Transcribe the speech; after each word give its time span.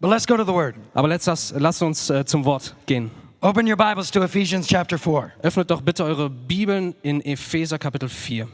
But 0.00 0.10
let's 0.10 0.26
go 0.26 0.36
to 0.36 0.44
the 0.44 0.52
Word. 0.52 0.76
Aber 0.94 1.08
let's, 1.08 1.26
lass, 1.52 1.82
uns 1.82 2.08
äh, 2.10 2.24
zum 2.24 2.44
Wort 2.44 2.74
gehen. 2.86 3.10
Open 3.42 3.66
your 3.66 3.76
Bibles 3.76 4.10
to 4.10 4.22
Ephesians 4.22 4.66
chapter 4.66 4.98
4. 4.98 5.32
Öffnet 5.42 5.70
doch 5.70 5.82
bitte 5.82 6.04
eure 6.04 6.30
Bibeln 6.30 6.94
in 7.02 7.20
Epheser 7.24 7.78
Kapitel 7.78 8.08
4. 8.08 8.48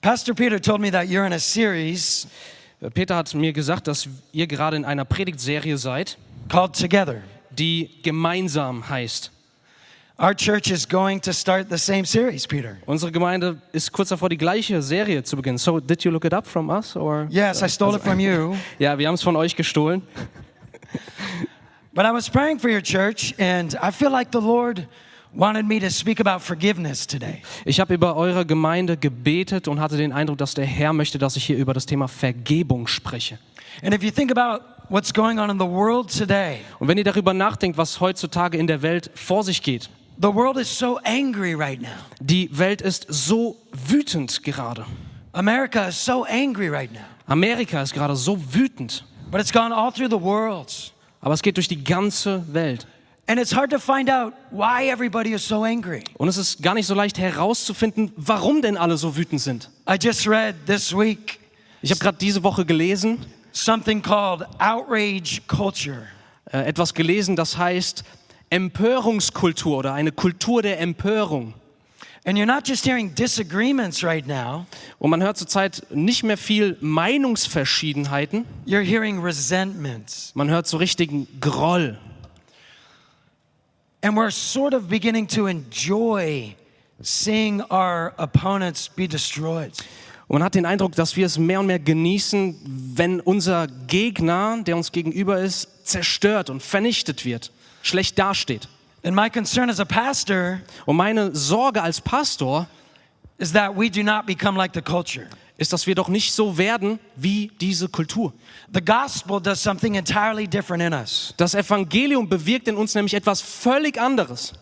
Pastor 0.00 0.34
Peter 0.34 0.60
told 0.60 0.80
me 0.80 0.90
that 0.90 1.08
you're 1.08 1.26
in 1.26 1.32
a 1.32 1.38
series 1.38 2.26
Äh, 2.80 2.90
Peter 2.90 3.16
hat 3.16 3.34
mir 3.34 3.52
gesagt, 3.52 3.86
dass 3.86 4.08
ihr 4.32 4.46
gerade 4.46 4.76
in 4.76 4.84
einer 4.84 5.04
Predigtserie 5.04 5.76
seid, 5.76 6.18
called 6.48 6.78
Together. 6.78 7.22
die 7.50 7.90
gemeinsam 8.02 8.88
heißt. 8.88 9.32
Our 10.20 10.34
church 10.34 10.68
is 10.72 10.84
going 10.84 11.20
to 11.20 11.32
start 11.32 11.68
the 11.70 11.78
same 11.78 12.04
series, 12.04 12.44
Peter. 12.44 12.78
Unsere 12.86 13.12
Gemeinde 13.12 13.62
ist 13.70 13.92
kurz 13.92 14.08
davor, 14.08 14.28
die 14.28 14.36
gleiche 14.36 14.82
Serie 14.82 15.22
zu 15.22 15.36
beginnen. 15.36 15.58
So, 15.58 15.78
did 15.78 16.02
you 16.02 16.10
look 16.10 16.24
it 16.24 16.34
up 16.34 16.44
from 16.44 16.70
us? 16.70 16.96
Or? 16.96 17.28
Yes, 17.30 17.62
I 17.62 17.68
stole 17.68 17.94
it 17.94 18.02
from 18.02 18.18
you. 18.18 18.56
Ja, 18.80 18.98
wir 18.98 19.06
haben 19.06 19.14
es 19.14 19.22
von 19.22 19.36
euch 19.36 19.54
gestohlen. 19.54 20.02
But 21.94 22.04
I 22.04 22.12
was 22.12 22.28
praying 22.28 22.58
for 22.58 22.68
your 22.68 22.82
church, 22.82 23.32
and 23.38 23.74
I 23.74 23.92
feel 23.92 24.10
like 24.10 24.32
the 24.32 24.40
Lord 24.40 24.88
wanted 25.32 25.66
me 25.68 25.78
to 25.78 25.88
speak 25.88 26.18
about 26.18 26.40
forgiveness 26.40 27.06
today. 27.06 27.42
Ich 27.64 27.78
habe 27.78 27.94
über 27.94 28.16
eure 28.16 28.44
Gemeinde 28.44 28.96
gebetet 28.96 29.68
und 29.68 29.78
hatte 29.80 29.96
den 29.96 30.12
Eindruck, 30.12 30.38
dass 30.38 30.52
der 30.52 30.66
Herr 30.66 30.92
möchte, 30.92 31.18
dass 31.18 31.36
ich 31.36 31.44
hier 31.44 31.58
über 31.58 31.74
das 31.74 31.86
Thema 31.86 32.08
Vergebung 32.08 32.88
spreche. 32.88 33.38
And 33.84 33.94
if 33.94 34.02
you 34.02 34.10
think 34.10 34.36
about 34.36 34.64
what's 34.88 35.14
going 35.14 35.38
on 35.38 35.48
in 35.48 35.60
the 35.60 35.66
world 35.66 36.12
today, 36.12 36.58
Und 36.80 36.88
wenn 36.88 36.98
ihr 36.98 37.04
darüber 37.04 37.32
nachdenkt, 37.32 37.78
was 37.78 38.00
heutzutage 38.00 38.58
in 38.58 38.66
der 38.66 38.82
Welt 38.82 39.12
vor 39.14 39.44
sich 39.44 39.62
geht, 39.62 39.88
the 40.20 40.28
world 40.32 40.56
is 40.58 40.68
so 40.68 40.98
angry 41.04 41.54
right 41.54 41.80
now. 41.80 41.88
die 42.20 42.48
Welt 42.52 42.82
ist 42.82 43.06
so 43.08 43.56
wütend 43.72 44.42
gerade. 44.44 44.84
America 45.32 45.88
is 45.88 46.02
so 46.04 46.24
angry 46.24 46.68
right 46.68 46.92
now. 46.92 47.00
Amerika 47.26 47.82
ist 47.82 47.92
gerade 47.94 48.16
so 48.16 48.38
wütend, 48.52 49.04
But 49.30 49.40
it's 49.40 49.52
gone 49.52 49.74
all 49.74 49.92
through 49.92 50.08
the 50.10 50.20
world. 50.20 50.92
aber 51.20 51.34
es 51.34 51.42
geht 51.42 51.56
durch 51.56 51.68
die 51.68 51.82
ganze 51.84 52.42
Welt. 52.52 52.86
And 53.26 53.38
it's 53.38 53.54
hard 53.54 53.70
to 53.72 53.78
find 53.78 54.08
out 54.08 54.32
why 54.50 54.88
everybody 54.88 55.34
is 55.34 55.46
so 55.46 55.62
angry. 55.62 56.02
Und 56.16 56.28
es 56.28 56.38
ist 56.38 56.62
gar 56.62 56.72
nicht 56.74 56.86
so 56.86 56.94
leicht 56.94 57.18
herauszufinden, 57.18 58.10
warum 58.16 58.62
denn 58.62 58.78
alle 58.78 58.96
so 58.96 59.16
wütend 59.16 59.40
sind. 59.42 59.70
I 59.88 59.96
just 60.00 60.26
read 60.26 60.54
this 60.66 60.96
week 60.96 61.38
Ich 61.82 61.90
habe 61.90 62.00
gerade 62.00 62.16
diese 62.18 62.42
Woche 62.42 62.64
gelesen, 62.64 63.18
something 63.52 64.00
called 64.02 64.46
outrage 64.58 65.42
culture. 65.46 66.06
äh, 66.50 66.60
etwas 66.66 66.94
gelesen, 66.94 67.36
das 67.36 67.58
heißt 67.58 68.02
Empörungskultur 68.50 69.78
oder 69.78 69.92
eine 69.94 70.12
Kultur 70.12 70.62
der 70.62 70.80
Empörung. 70.80 71.54
And 72.24 72.36
you're 72.36 72.46
not 72.46 72.66
just 72.68 72.84
hearing 72.84 73.14
disagreements 73.14 74.02
right 74.02 74.26
now, 74.26 74.66
Und 74.98 75.10
man 75.10 75.22
hört 75.22 75.38
zurzeit 75.38 75.86
nicht 75.90 76.24
mehr 76.24 76.36
viel 76.36 76.76
Meinungsverschiedenheiten, 76.80 78.44
you're 78.66 78.82
hearing 78.82 79.20
resentments. 79.20 80.32
man 80.34 80.50
hört 80.50 80.66
so 80.66 80.76
richtigen 80.76 81.26
Groll. 81.40 81.96
And 84.02 84.16
we're 84.16 84.30
sort 84.30 84.74
of 84.74 84.88
beginning 84.88 85.26
to 85.28 85.46
enjoy 85.46 86.54
seeing 87.00 87.62
our 87.70 88.12
opponents 88.18 88.88
be 88.88 89.08
destroyed. 89.08 89.72
Und 90.28 90.34
man 90.34 90.44
hat 90.44 90.54
den 90.54 90.66
Eindruck, 90.66 90.94
dass 90.94 91.16
wir 91.16 91.24
es 91.24 91.38
mehr 91.38 91.60
und 91.60 91.66
mehr 91.66 91.78
genießen, 91.78 92.56
wenn 92.94 93.20
unser 93.20 93.66
Gegner, 93.66 94.62
der 94.62 94.76
uns 94.76 94.92
gegenüber 94.92 95.40
ist, 95.40 95.86
zerstört 95.86 96.50
und 96.50 96.62
vernichtet 96.62 97.24
wird, 97.24 97.50
schlecht 97.82 98.18
dasteht. 98.18 98.68
And 99.04 99.14
my 99.14 99.30
concern 99.30 99.70
as 99.70 99.80
a 99.80 99.84
pastor 99.84 100.60
Und 100.86 100.96
meine 100.96 101.34
Sorge 101.34 101.82
als 101.82 102.00
Pastor 102.00 102.66
is 103.38 103.52
that 103.52 103.76
we 103.76 103.88
do 103.90 104.02
not 104.02 104.26
become 104.26 104.58
like 104.58 104.74
the 104.74 104.82
culture. 104.82 105.28
ist, 105.58 105.72
dass 105.72 105.86
wir 105.86 105.94
doch 105.94 106.08
nicht 106.08 106.32
so 106.32 106.56
werden 106.56 107.00
wie 107.16 107.50
diese 107.60 107.88
Kultur. 107.88 108.32
The 108.72 108.80
gospel 108.80 109.40
does 109.40 109.60
something 109.60 109.96
entirely 109.96 110.46
different 110.46 110.82
in 110.82 110.92
us. 110.92 111.34
Das 111.36 111.54
Evangelium 111.54 112.28
bewirkt 112.28 112.68
in 112.68 112.76
uns 112.76 112.94
nämlich 112.94 113.14
etwas 113.14 113.40
völlig 113.40 114.00
anderes. 114.00 114.52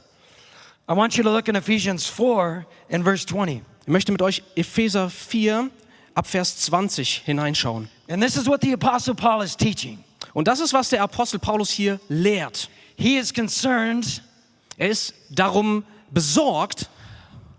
I 0.89 0.95
want 0.95 1.15
you 1.17 1.23
to 1.23 1.31
look 1.31 1.49
in 1.49 1.55
Ephesians 1.55 2.07
4 2.07 2.65
and 2.91 3.05
verse 3.05 3.27
20. 3.27 3.63
Ich 3.83 3.89
möchte 3.89 4.13
mit 4.13 4.23
euch 4.23 4.43
Epheser 4.55 5.11
4 5.11 5.71
ab 6.15 6.27
Vers 6.27 6.57
20 6.59 7.23
hineinschauen. 7.25 7.89
And 8.09 8.23
this 8.23 8.37
is 8.37 8.47
what 8.47 8.63
the 8.63 8.73
apostle 8.73 9.15
Paul 9.15 9.43
is 9.43 9.57
teaching. 9.57 10.03
Und 10.33 10.49
das 10.49 10.61
ist, 10.61 10.73
was 10.73 10.91
der 10.91 11.03
Apostel 11.03 11.39
Paulus 11.39 11.71
hier 11.71 12.01
lehrt. 12.09 12.71
He 12.97 13.19
is 13.19 13.33
concerned 13.33 14.23
Er 14.79 14.91
ist 14.91 15.15
darum 15.31 15.85
besorgt, 16.11 16.91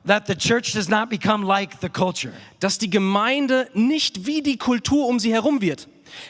that 0.06 0.28
the 0.28 0.36
church 0.36 0.74
does 0.74 0.88
not 0.88 1.10
become 1.10 1.44
like 1.46 1.82
the 1.82 1.90
culture. 1.90 2.32
dass 2.60 2.78
die 2.78 2.90
Gemeinde 2.90 3.70
nicht 3.74 4.26
wie 4.26 4.42
die 4.42 4.58
Kultur 4.58 5.08
um 5.08 5.20
sie 5.20 5.34
herum 5.34 5.62
wird. 5.62 5.88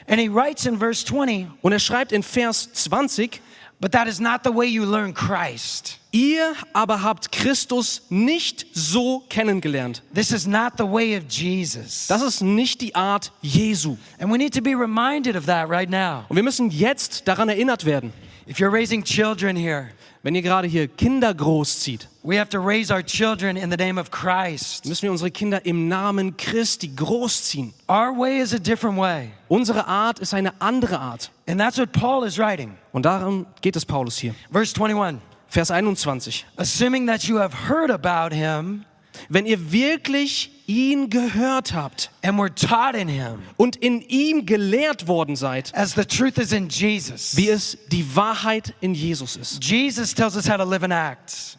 And 0.08 0.20
he 0.20 0.30
writes 0.30 0.66
in 0.66 0.80
verse 0.80 1.06
20, 1.06 1.48
Und 1.62 1.74
er 1.74 1.80
schreibt 1.80 2.12
in 2.12 2.24
Vers 2.24 2.72
20, 2.74 3.42
but 3.80 3.92
that 3.92 4.08
is 4.08 4.20
not 4.20 4.44
the 4.44 4.50
way 4.54 4.66
you 4.66 4.86
learn 4.86 5.14
Christ. 5.14 6.00
Ihr 6.18 6.54
aber 6.74 7.04
habt 7.04 7.32
Christus 7.32 8.02
nicht 8.10 8.66
so 8.74 9.24
kennengelernt. 9.30 10.02
This 10.16 10.32
is 10.32 10.48
not 10.48 10.74
the 10.78 10.84
way 10.84 11.16
of 11.16 11.24
Jesus. 11.30 12.08
Das 12.08 12.24
ist 12.24 12.42
nicht 12.42 12.82
die 12.82 12.96
Art 12.96 13.32
Jesu. 13.42 13.98
And 14.20 14.32
we 14.32 14.38
need 14.38 14.54
to 14.56 14.62
be 14.62 14.72
reminded 14.72 15.36
of 15.36 15.46
that 15.46 15.70
right 15.70 15.90
now. 15.90 16.26
Und 16.28 16.36
wir 16.36 16.44
müssen 16.44 16.72
jetzt 16.72 17.28
daran 17.28 17.50
erinnert 17.50 17.86
werden, 17.86 18.12
If 18.50 18.60
you're 18.60 18.72
raising 18.72 19.04
children 19.04 19.56
here, 19.58 19.90
wenn 20.24 20.34
ihr 20.34 20.42
gerade 20.42 20.68
hier 20.68 20.88
Kinder 20.88 21.34
großzieht, 21.34 22.08
we 22.24 22.40
have 22.40 22.50
to 22.50 22.60
raise 22.60 22.92
our 22.92 23.04
children 23.04 23.56
in 23.58 23.70
the 23.70 23.78
name 23.78 24.00
of 24.00 24.10
Christ. 24.10 24.86
müssen 24.86 25.04
wir 25.04 25.12
unsere 25.12 25.30
Kinder 25.30 25.66
im 25.66 25.88
Namen 25.88 26.36
Christi 26.38 26.88
großziehen. 26.88 27.74
Our 27.90 28.18
way 28.18 28.40
is 28.40 28.54
a 28.54 28.58
different 28.58 28.98
way. 28.98 29.32
Unsere 29.50 29.86
Art 29.86 30.20
ist 30.20 30.34
eine 30.34 30.60
andere 30.60 30.98
Art. 30.98 31.30
And 31.46 31.60
that's 31.60 31.78
what 31.78 31.92
Paul 31.92 32.26
is 32.26 32.40
writing. 32.40 32.76
Und 32.92 33.06
darum 33.06 33.46
geht 33.62 33.76
es 33.76 33.86
Paulus 33.86 34.18
hier. 34.18 34.34
Verse 34.52 34.74
21 34.74 35.20
Vers 35.50 35.72
21. 35.72 36.46
Assuming 36.58 37.08
that 37.08 37.28
you 37.28 37.38
have 37.40 37.54
heard 37.70 37.92
about 37.92 38.36
him 38.36 38.86
Wenn 39.30 39.46
ihr 39.46 39.72
wirklich 39.72 40.52
ihn 40.68 41.10
gehört 41.10 41.74
habt 41.74 42.12
and 42.22 42.38
were 42.38 42.54
taught 42.54 42.96
in 42.96 43.08
him, 43.08 43.40
und 43.58 43.76
in 43.78 44.02
ihm 44.02 44.46
gelehrt 44.46 45.08
worden 45.08 45.36
seid, 45.36 45.74
as 45.74 45.94
the 45.94 46.06
truth 46.06 46.38
is 46.38 46.52
in 46.52 46.70
Jesus. 46.70 47.36
wie 47.36 47.50
es 47.50 47.78
die 47.92 48.16
Wahrheit 48.16 48.74
in 48.82 48.94
Jesus 48.94 49.36
ist. 49.36 49.64
Jesus 49.64 50.14
tells 50.14 50.36
us 50.36 50.48
how 50.48 50.58
to 50.58 50.64
live 50.64 50.84
and 50.84 50.94
act. 50.94 51.58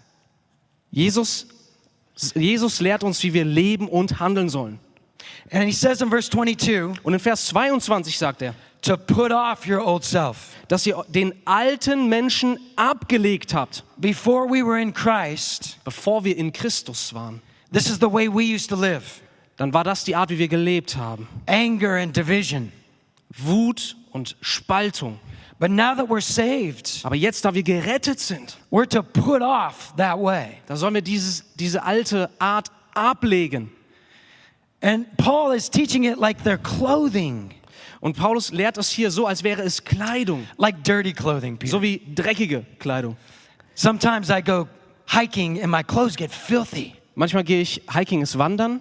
Jesus, 0.91 1.47
Jesus 2.35 2.81
lehrt 2.81 3.03
uns, 3.03 3.23
wie 3.23 3.33
wir 3.33 3.45
leben 3.45 3.89
und 3.89 4.21
handeln 4.21 4.49
sollen. 4.49 4.79
And 5.51 5.65
he 5.65 5.73
says 5.73 6.01
in 6.01 6.11
verse 6.11 6.31
22 6.31 7.01
Und 7.03 7.15
in 7.15 7.21
Vers 7.21 7.47
22 7.47 8.17
sagt 8.17 8.43
er, 8.43 8.55
to 8.83 8.97
put 8.97 9.33
off 9.33 9.67
your 9.67 9.81
old 9.81 10.05
self. 10.05 10.51
dass 10.69 10.87
ihr 10.87 11.05
den 11.09 11.33
alten 11.45 12.09
Menschen 12.09 12.59
abgelegt 12.77 13.55
habt, 13.55 13.85
Before 13.97 14.47
we 14.49 14.65
were 14.65 14.81
in 14.81 14.93
Christ, 14.93 15.79
bevor 15.85 16.25
wir 16.25 16.37
in 16.37 16.53
Christus 16.53 17.13
waren. 17.15 17.41
this 17.73 17.89
is 17.89 17.99
the 17.99 18.11
way 18.13 18.29
we 18.29 18.43
used 18.45 18.69
to 18.71 18.77
live 18.77 19.21
Dann 19.57 19.73
war 19.75 19.83
das 19.83 20.05
die 20.05 20.15
Art, 20.15 20.31
wie 20.31 20.39
wir 20.39 20.49
gelebt 20.49 20.97
haben. 20.97 21.27
anger 21.47 21.95
and 22.01 22.17
division. 22.17 22.71
Wut 23.37 23.97
und 24.13 24.37
Spaltung. 24.41 25.19
But 25.59 25.71
now 25.73 25.95
that 25.97 26.09
we're 26.09 26.21
saved, 26.21 27.01
Aber 27.03 27.17
jetzt, 27.17 27.45
da 27.45 27.53
wir 27.53 27.65
gerettet 27.65 28.21
sind, 28.21 28.57
we're 28.71 28.89
to 28.89 29.03
put 29.03 29.43
off 29.43 29.93
that 29.97 30.17
way. 30.19 30.59
da 30.67 30.77
sollen 30.77 30.95
wir 30.95 31.03
dieses, 31.03 31.45
diese 31.57 31.83
alte 31.83 32.31
Art 32.39 32.69
ablegen. 32.95 33.71
And 34.81 35.07
Paul 35.17 35.53
is 35.57 35.69
teaching 35.69 36.05
it 36.05 36.19
like 36.19 36.45
they're 36.45 36.57
clothing, 36.63 37.53
Und 38.01 38.17
Paulus 38.17 38.53
lehrt 38.53 38.79
es 38.79 38.91
hier 38.91 39.11
so, 39.11 39.27
als 39.27 39.43
wäre 39.43 39.63
es 39.63 39.85
Kleidung, 39.85 40.47
like 40.57 40.83
dirty 40.85 41.13
clothing, 41.13 41.57
Peter. 41.59 41.71
so 41.71 41.83
wie 41.83 42.01
dreckige 42.15 42.65
Kleidung. 42.79 43.17
Sometimes 43.75 44.31
I 44.31 44.43
go 44.43 44.69
hiking 45.09 45.61
and 45.63 45.71
my 45.71 45.83
clothes 45.83 46.17
get 46.17 46.31
filthy. 46.33 46.95
Manchmal 47.15 47.45
gehe 47.45 47.61
ich 47.61 47.83
Hiking 47.93 48.23
ist 48.23 48.39
Wandern. 48.39 48.81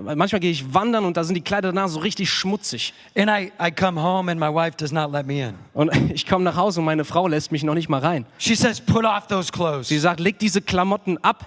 Manchmal 0.00 0.40
gehe 0.40 0.50
ich 0.50 0.72
wandern 0.72 1.04
und 1.04 1.18
da 1.18 1.24
sind 1.24 1.34
die 1.34 1.42
Kleider 1.42 1.68
danach 1.68 1.88
so 1.88 2.00
richtig 2.00 2.30
schmutzig. 2.30 2.94
And 3.14 3.28
I, 3.28 3.52
I 3.62 3.70
come 3.70 4.02
home 4.02 4.30
and 4.30 4.40
my 4.40 4.48
wife 4.48 4.76
does 4.76 4.90
not 4.90 5.12
let 5.12 5.26
me 5.26 5.48
in. 5.48 5.54
Und 5.74 5.94
ich 6.14 6.26
komme 6.26 6.44
nach 6.44 6.56
Hause 6.56 6.80
und 6.80 6.86
meine 6.86 7.04
Frau 7.04 7.28
lässt 7.28 7.52
mich 7.52 7.62
noch 7.62 7.74
nicht 7.74 7.90
mal 7.90 8.00
rein. 8.00 8.24
She 8.38 8.54
says, 8.54 8.80
Put 8.80 9.04
off 9.04 9.26
those 9.26 9.52
clothes 9.52 9.88
Sie 9.88 9.98
sagt, 9.98 10.18
leg 10.18 10.38
diese 10.38 10.62
Klamotten 10.62 11.18
ab 11.18 11.46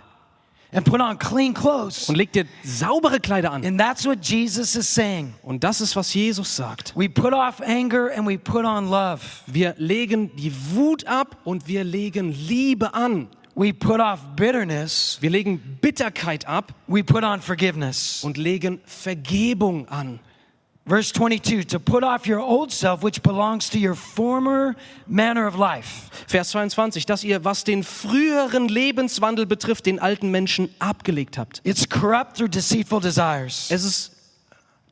and 0.75 0.85
put 0.85 0.99
on 1.01 1.17
clean 1.17 1.53
clothes. 1.53 2.09
und 2.09 2.15
leg 2.15 2.31
dir 2.31 2.45
saubere 2.63 3.19
Kleider 3.19 3.51
an. 3.51 3.65
And 3.65 3.79
that's 3.79 4.05
what 4.05 4.19
Jesus 4.21 4.75
is 4.75 4.93
saying. 4.93 5.33
Und 5.41 5.63
das 5.63 5.81
ist, 5.81 5.95
was 5.95 6.13
Jesus 6.13 6.55
sagt. 6.55 6.93
We 6.95 7.09
put 7.09 7.33
off 7.33 7.61
anger 7.61 8.11
and 8.15 8.27
we 8.27 8.37
put 8.37 8.65
on 8.65 8.89
love. 8.89 9.21
Wir 9.47 9.73
legen 9.77 10.35
die 10.35 10.51
Wut 10.73 11.07
ab 11.07 11.37
und 11.43 11.67
wir 11.67 11.83
legen 11.83 12.31
Liebe 12.31 12.93
an. 12.93 13.27
We 13.55 13.73
put 13.73 14.01
off 14.01 14.19
bitterness. 14.35 15.17
Wir 15.21 15.29
legen 15.29 15.77
Bitterkeit 15.79 16.45
ab 16.45 16.73
We 16.87 17.03
put 17.05 17.23
on 17.23 17.39
forgiveness. 17.41 18.21
und 18.23 18.37
legen 18.37 18.81
Vergebung 18.85 19.87
an. 19.87 20.19
Verse 20.87 21.11
22 21.11 21.63
to 21.69 21.79
put 21.79 22.03
off 22.03 22.27
your 22.27 22.39
old 22.39 22.71
self, 22.71 23.01
which 23.01 23.23
belongs 23.23 23.69
to 23.71 23.79
your 23.79 23.95
former 23.95 24.75
manner 25.07 25.47
of 25.47 25.55
life. 25.55 26.11
Vers 26.27 26.51
22, 26.51 27.07
dass 27.07 27.23
ihr, 27.23 27.43
was 27.43 27.63
den 27.63 27.83
früheren 27.83 28.67
Lebenswandel 28.67 29.47
betrifft, 29.47 29.87
den 29.87 29.99
alten 29.99 30.29
Menschen 30.29 30.69
abgelegt 30.77 31.39
habt. 31.39 31.59
It's 31.63 31.89
corrupt 31.89 32.37
through 32.37 32.49
deceitful 32.49 33.01
desires. 33.01 33.71
Es 33.71 33.83
ist 33.83 34.11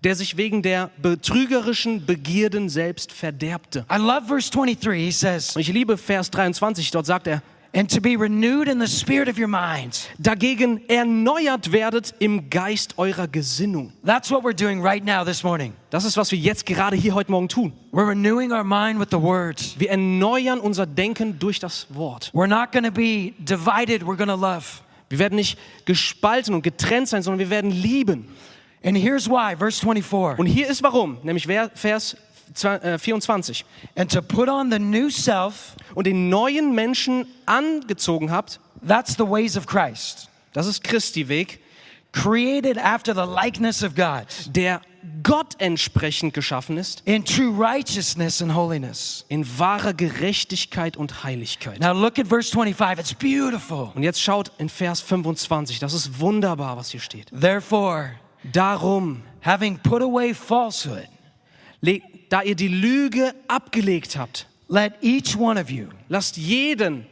der 0.04 0.16
sich 0.16 0.36
wegen 0.36 0.62
der 0.63 0.90
betrügerischen 1.01 2.06
Begierden 2.06 2.69
selbst 2.69 3.12
verderbte. 3.12 3.86
I 3.90 3.98
love 3.98 4.25
verse 4.28 4.50
23. 4.51 5.00
He 5.00 5.12
says, 5.12 5.56
Und 5.56 5.62
ich 5.62 5.69
liebe 5.69 5.98
Vers 5.98 6.30
23, 6.31 6.90
dort 6.92 7.06
sagt 7.06 7.28
er, 7.28 7.42
and 7.75 7.90
to 7.90 8.00
be 8.00 8.16
renewed 8.16 8.68
in 8.68 8.80
the 8.80 8.88
spirit 8.88 9.28
of 9.28 9.38
your 9.38 9.48
minds. 9.48 10.08
dagegen 10.20 10.88
erneuert 10.88 11.72
werdet 11.72 12.14
im 12.20 12.50
Geist 12.50 12.98
eurer 12.98 13.28
Gesinnung. 13.28 13.92
That's 14.06 14.30
what 14.30 14.44
we're 14.44 14.54
doing 14.56 14.81
right 14.81 15.04
now 15.04 15.24
this 15.25 15.44
morning. 15.44 15.74
Das 15.90 16.06
ist, 16.06 16.16
was 16.18 16.31
wir 16.31 16.38
jetzt 16.38 16.66
gerade 16.66 16.96
hier 16.96 17.16
heute 17.16 17.31
Morgen 17.31 17.48
tun. 17.50 17.74
We're 17.92 18.08
renewing 18.10 18.52
our 18.52 18.64
mind 18.64 19.00
with 19.00 19.08
the 19.12 19.22
word. 19.22 19.60
Wir 19.80 19.90
erneuern 19.90 20.60
unser 20.60 20.86
Denken 20.86 21.40
durch 21.40 21.60
das 21.60 21.88
Wort. 21.90 22.30
We're 22.34 22.48
not 22.48 22.72
going 22.72 22.84
to 22.86 22.92
be 22.92 23.34
divided, 23.40 24.04
we're 24.04 24.18
going 24.18 24.30
to 24.30 24.36
love. 24.36 24.81
Wir 25.10 25.19
werden 25.19 25.36
nicht 25.36 25.58
gespalten 25.86 26.54
und 26.56 26.64
getrennt 26.64 27.08
sein, 27.08 27.22
sondern 27.24 27.40
wir 27.40 27.50
werden 27.50 27.72
lieben. 27.72 28.28
And 28.84 28.98
here's 28.98 29.30
why, 29.30 29.56
verse 29.56 29.80
24. 29.80 30.40
Und 30.40 30.46
hier 30.46 30.68
ist 30.68 30.84
warum, 30.84 31.18
nämlich 31.24 31.46
Ver- 31.48 31.72
Vers 31.74 32.18
24. 32.54 33.66
And 33.96 34.12
to 34.12 34.22
put 34.22 34.50
on 34.50 34.72
the 34.72 34.80
new 34.80 35.10
self, 35.10 35.76
Und 35.96 36.08
den 36.08 36.30
neuen 36.30 36.74
Menschen 36.74 37.26
angezogen 37.46 38.32
habt, 38.32 38.60
that's 38.88 39.16
the 39.16 39.24
ways 39.28 39.56
of 39.58 39.66
Christ, 39.68 40.30
das 40.54 40.68
ist 40.68 40.84
Christi 40.84 41.28
Weg, 41.28 41.60
created 42.12 42.78
after 42.78 43.14
the 43.14 43.26
likeness 43.32 43.84
of 43.84 43.96
God, 43.96 44.26
der 44.56 44.82
Gott 45.22 45.56
entsprechend 45.60 46.34
geschaffen 46.34 46.78
ist, 46.78 47.02
in 47.06 47.26
true 47.26 47.52
righteousness 47.58 48.42
and 48.42 48.56
holiness. 48.56 49.26
in 49.30 49.46
wahrer 49.60 49.94
Gerechtigkeit 49.94 50.96
und 50.96 51.24
Heiligkeit. 51.24 51.80
Now 51.80 51.92
look 51.92 52.18
at 52.20 52.28
verse 52.28 52.50
25. 52.52 53.00
It's 53.00 53.14
beautiful. 53.14 53.92
Und 53.96 54.04
jetzt 54.04 54.22
schaut 54.22 54.52
in 54.60 54.70
Vers 54.70 55.02
25, 55.02 55.80
das 55.80 55.94
ist 55.94 56.20
wunderbar, 56.20 56.78
was 56.78 56.90
hier 56.92 57.02
steht. 57.02 57.28
Therefore, 57.38 58.12
Darum, 58.52 59.24
having 59.42 59.78
put 59.80 60.02
away 60.02 60.34
falsehood, 60.34 61.08
le- 61.82 62.02
da 62.33 62.41
ihr 62.41 62.56
die 62.56 62.68
Lüge 62.68 63.35
abgelegt 63.47 64.18
habt, 64.18 64.47
let 64.68 64.94
each 65.01 65.38
one 65.38 65.62
of 65.62 65.69
you 65.69 65.85
lasst 66.09 66.35
jeden 66.35 67.06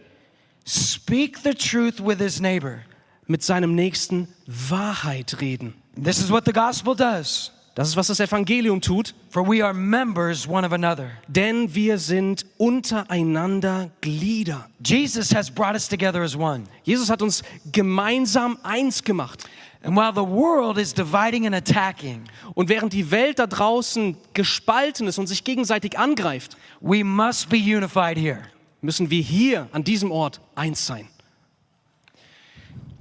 speak 0.66 1.38
the 1.44 1.54
truth 1.54 2.00
with 2.04 2.18
his 2.18 2.40
neighbor. 2.42 2.80
mit 3.28 3.44
seinem 3.44 3.76
Nächsten 3.76 4.28
Wahrheit 4.48 5.40
reden. 5.40 5.76
This 5.96 6.18
is 6.18 6.32
what 6.32 6.46
the 6.46 6.52
gospel 6.52 6.96
does. 6.96 7.52
Das 7.76 7.88
ist, 7.88 7.96
was 7.96 8.08
das 8.08 8.20
Evangelium 8.20 8.82
tut, 8.82 9.14
For 9.30 9.48
we 9.48 9.64
are 9.64 9.74
members 9.74 10.48
one 10.48 10.66
of 10.66 10.74
another. 10.74 11.12
denn 11.28 11.74
wir 11.76 12.00
sind 12.00 12.46
untereinander 12.58 13.92
Glieder. 14.02 14.68
Jesus 14.84 15.34
has 15.34 15.52
brought 15.52 15.76
us 15.76 15.88
together 15.88 16.22
as 16.24 16.36
one. 16.36 16.64
Jesus 16.84 17.10
hat 17.12 17.22
uns 17.22 17.44
gemeinsam 17.72 18.58
eins 18.64 19.04
gemacht. 19.04 19.48
And 19.84 19.96
while 19.98 20.12
the 20.14 20.22
world 20.22 20.78
is 20.78 20.94
dividing 20.94 21.46
and 21.48 21.56
attacking, 21.56 22.24
Und 22.54 22.70
während 22.70 22.94
die 22.94 23.10
Welt 23.10 23.40
da 23.40 23.48
draußen 23.48 24.16
gespalten 24.34 25.08
ist 25.08 25.18
und 25.18 25.26
sich 25.28 25.44
gegenseitig 25.44 25.98
angreift, 25.98 26.56
we 26.82 27.04
must 27.04 27.50
be 27.50 27.58
unified 27.58 28.18
here. 28.18 28.44
müssen 28.82 29.10
wir 29.10 29.22
hier 29.22 29.68
an 29.72 29.84
diesem 29.84 30.12
Ort 30.12 30.40
eins 30.56 30.86
sein. 30.86 31.08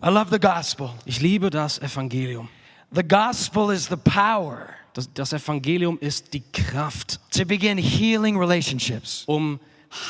I 0.02 0.08
love 0.08 0.28
the 0.30 0.38
gospel. 0.40 0.90
Ich 1.04 1.20
liebe 1.20 1.50
das 1.50 1.78
Evangelium. 1.78 2.48
The 2.92 3.02
gospel 3.06 3.70
is 3.72 3.86
the 3.86 3.96
power 3.96 4.68
Das, 4.94 5.08
das 5.14 5.32
Evangelium 5.32 5.98
ist 6.00 6.32
die 6.34 6.42
Kraft, 6.52 7.20
to 7.30 7.44
begin 7.44 7.78
healing 7.78 8.36
relationships. 8.36 9.22
um 9.26 9.60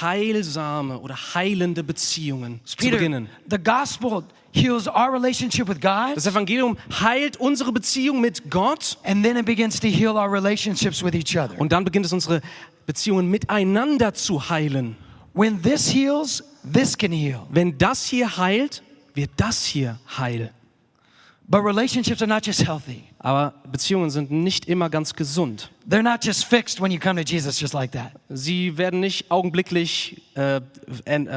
heilsame 0.01 0.99
oder 0.99 1.15
heilende 1.35 1.83
Beziehungen 1.85 2.61
zu 2.65 2.77
Peter, 2.77 2.97
beginnen. 2.97 3.29
the 3.51 3.59
gospel 3.59 4.25
heals 4.53 4.89
our 4.89 5.13
relationship 5.13 5.69
with 5.69 5.81
God, 5.81 6.17
Das 6.17 6.27
Evangelium 6.27 6.77
heilt 7.01 7.37
unsere 7.37 7.73
Beziehung 7.73 8.21
mit 8.21 8.51
Gott 8.51 8.99
and 9.05 9.25
then 9.25 9.37
it 9.37 9.47
begins 9.47 9.79
to 9.81 9.89
heal 9.89 10.17
our 10.17 10.31
relationships 10.31 11.03
with 11.03 11.15
each 11.15 11.37
other. 11.37 11.59
und 11.59 11.73
dann 11.73 11.85
beginnt 11.85 12.07
es 12.07 12.13
unsere 12.13 12.41
Beziehungen 12.87 13.31
miteinander 13.31 14.15
zu 14.15 14.51
heilen. 14.51 14.97
When 15.33 15.63
this 15.63 15.95
heals, 15.95 16.43
this 16.73 16.97
can 16.99 17.13
heal. 17.13 17.41
Wenn 17.51 17.79
das 17.79 18.05
hier 18.05 18.37
heilt, 18.37 18.83
wird 19.15 19.31
das 19.37 19.65
hier 19.65 19.99
heil. 20.19 20.51
But 21.47 21.65
relationships 21.65 22.23
are 22.23 22.29
not 22.29 22.47
just 22.47 22.65
healthy. 22.65 23.03
Aber 23.19 23.55
Beziehungen 23.71 24.09
sind 24.11 24.31
nicht 24.31 24.67
immer 24.67 24.89
ganz 24.89 25.15
gesund. 25.15 25.71
They're 25.89 26.03
not 26.03 26.25
just 26.25 26.45
fixed 26.45 26.81
when 26.81 26.93
you 26.93 26.99
come 27.01 27.23
to 27.23 27.29
Jesus 27.29 27.59
just 27.61 27.75
like 27.75 27.91
that. 27.93 28.13
Sie 28.29 28.79
werden 28.79 29.01
nicht 29.01 29.31
augenblicklich 29.31 30.23
äh, 30.37 30.61
äh, 31.07 31.33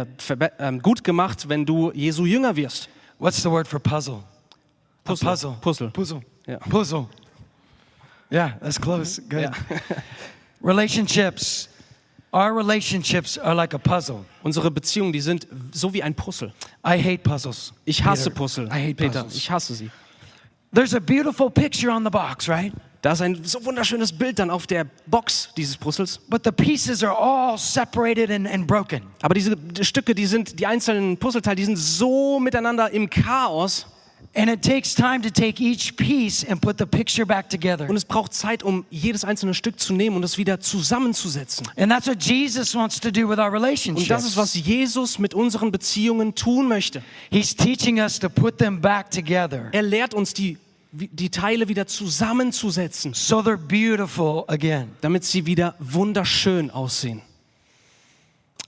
ähm, 0.60 0.82
gut 0.82 1.04
gemacht, 1.04 1.50
wenn 1.50 1.66
du 1.66 1.92
Jesu 1.94 2.26
Jünger 2.26 2.56
wirst. 2.56 2.90
What's 3.24 3.42
the 3.42 3.50
word 3.50 3.70
for 3.70 3.80
puzzle? 3.80 4.22
A 5.06 5.08
Puzzle. 5.08 5.26
puzzle. 5.26 5.58
Puzzle. 5.62 5.92
Puzzle. 5.92 6.24
Yeah. 6.46 6.58
Puzzle. 6.58 7.10
Yeah, 8.30 8.56
that's 8.62 8.78
close. 8.78 9.18
Good. 9.18 9.44
Ja. 9.44 9.54
Relationships. 10.62 11.70
Our 12.34 12.54
relationships 12.54 13.38
are 13.38 13.56
like 13.56 13.74
a 13.74 13.80
puzzle. 13.80 14.26
Unsere 14.44 14.70
Beziehungen, 14.70 15.14
die 15.14 15.22
sind 15.22 15.48
so 15.72 15.94
wie 15.94 16.04
ein 16.04 16.14
Puzzle. 16.14 16.52
I 16.84 16.98
hate 16.98 17.24
puzzles. 17.24 17.72
Ich 17.86 18.04
hasse 18.04 18.30
Peter. 18.30 18.36
Puzzle. 18.36 18.66
I 18.66 18.88
hate 18.88 18.98
Peter, 18.98 19.24
puzzles. 19.24 19.38
ich 19.38 19.50
hasse 19.50 19.74
sie. 19.74 19.90
There's 20.74 20.94
a 20.94 21.00
beautiful 21.00 21.50
picture 21.50 21.92
on 21.92 22.04
the 22.04 22.10
box, 22.12 22.50
right? 22.50 22.74
Da 23.04 23.12
ist 23.12 23.22
ein 23.22 23.44
so 23.44 23.64
wunderschönes 23.66 24.14
Bild 24.14 24.40
dann 24.40 24.50
auf 24.50 24.66
der 24.66 24.86
Box 25.08 25.50
dieses 25.58 25.76
Puzzles. 25.76 26.20
But 26.30 26.46
the 26.46 26.54
pieces 26.54 27.04
are 27.04 27.14
all 27.14 27.58
separated 27.58 28.32
and, 28.32 28.48
and 28.48 28.66
broken. 28.66 29.02
Aber 29.22 29.34
diese 29.34 29.58
Stücke, 29.82 30.16
die 30.16 30.26
sind, 30.26 30.58
die 30.58 30.66
einzelnen 30.66 31.18
Puzzleteile, 31.18 31.58
die 31.58 31.66
sind 31.66 31.76
so 31.76 32.40
miteinander 32.40 32.90
im 32.92 33.10
Chaos. 33.10 33.86
And 34.36 34.50
it 34.50 34.62
takes 34.64 34.96
time 34.96 35.22
to 35.22 35.30
take 35.30 35.62
each 35.62 35.98
piece 35.98 36.46
and 36.50 36.62
put 36.62 36.78
the 36.80 36.86
picture 36.86 37.26
back 37.26 37.50
together. 37.50 37.90
Und 37.90 37.98
es 37.98 38.06
braucht 38.06 38.34
Zeit, 38.34 38.64
um 38.64 38.86
jedes 38.90 39.26
einzelne 39.26 39.54
Stück 39.54 39.82
zu 39.82 39.94
nehmen 39.94 40.16
und 40.16 40.24
es 40.24 40.38
wieder 40.38 40.62
zusammenzusetzen. 40.62 41.68
And 41.76 41.92
that's 41.92 42.08
what 42.08 42.24
Jesus 42.24 42.74
wants 42.74 43.02
to 43.02 43.12
do 43.12 43.28
with 43.28 43.38
our 43.38 43.48
Und 43.48 43.54
relationships. 43.54 44.08
das 44.08 44.24
ist, 44.26 44.38
was 44.38 44.54
Jesus 44.56 45.20
mit 45.20 45.34
unseren 45.34 45.74
Beziehungen 45.74 46.36
tun 46.36 46.70
möchte. 46.70 47.04
He's 47.30 47.54
teaching 47.54 48.00
us 48.00 48.18
to 48.18 48.30
put 48.30 48.60
them 48.60 48.80
back 48.80 49.12
together 49.12 49.68
Er 49.74 49.82
lehrt 49.82 50.14
uns, 50.14 50.34
die, 50.34 50.58
die 50.94 51.30
Teile 51.32 51.68
wieder 51.68 51.88
zusammenzusetzen, 51.88 53.14
so 53.14 53.40
they're 53.40 53.58
beautiful 53.58 54.44
again. 54.48 54.92
damit 55.02 55.24
sie 55.24 55.46
wieder 55.46 55.76
wunderschön 55.80 56.70
aussehen. 56.70 57.22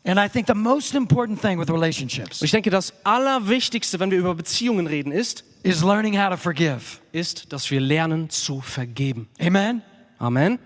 And 0.07 0.19
I 0.19 0.27
think 0.29 0.47
the 0.47 0.53
most 0.53 0.93
important 0.93 1.41
thing 1.41 1.59
with 1.59 1.69
relationships 1.69 2.41
Und 2.41 2.45
ich 2.45 2.51
denke, 2.51 2.69
das 2.69 2.93
Allerwichtigste, 3.03 3.99
wenn 3.99 4.11
wir 4.11 4.19
über 4.19 4.35
Beziehungen 4.35 4.85
reden, 4.87 5.11
ist, 5.11 5.43
is 5.63 5.83
learning 5.83 6.15
how 6.15 6.29
to 6.29 6.37
forgive. 6.37 6.99
ist, 7.11 7.51
dass 7.51 7.69
wir 7.71 7.79
lernen 7.79 8.29
zu 8.29 8.61
vergeben. 8.61 9.27
Amen? 9.39 9.81
Amen. 10.19 10.59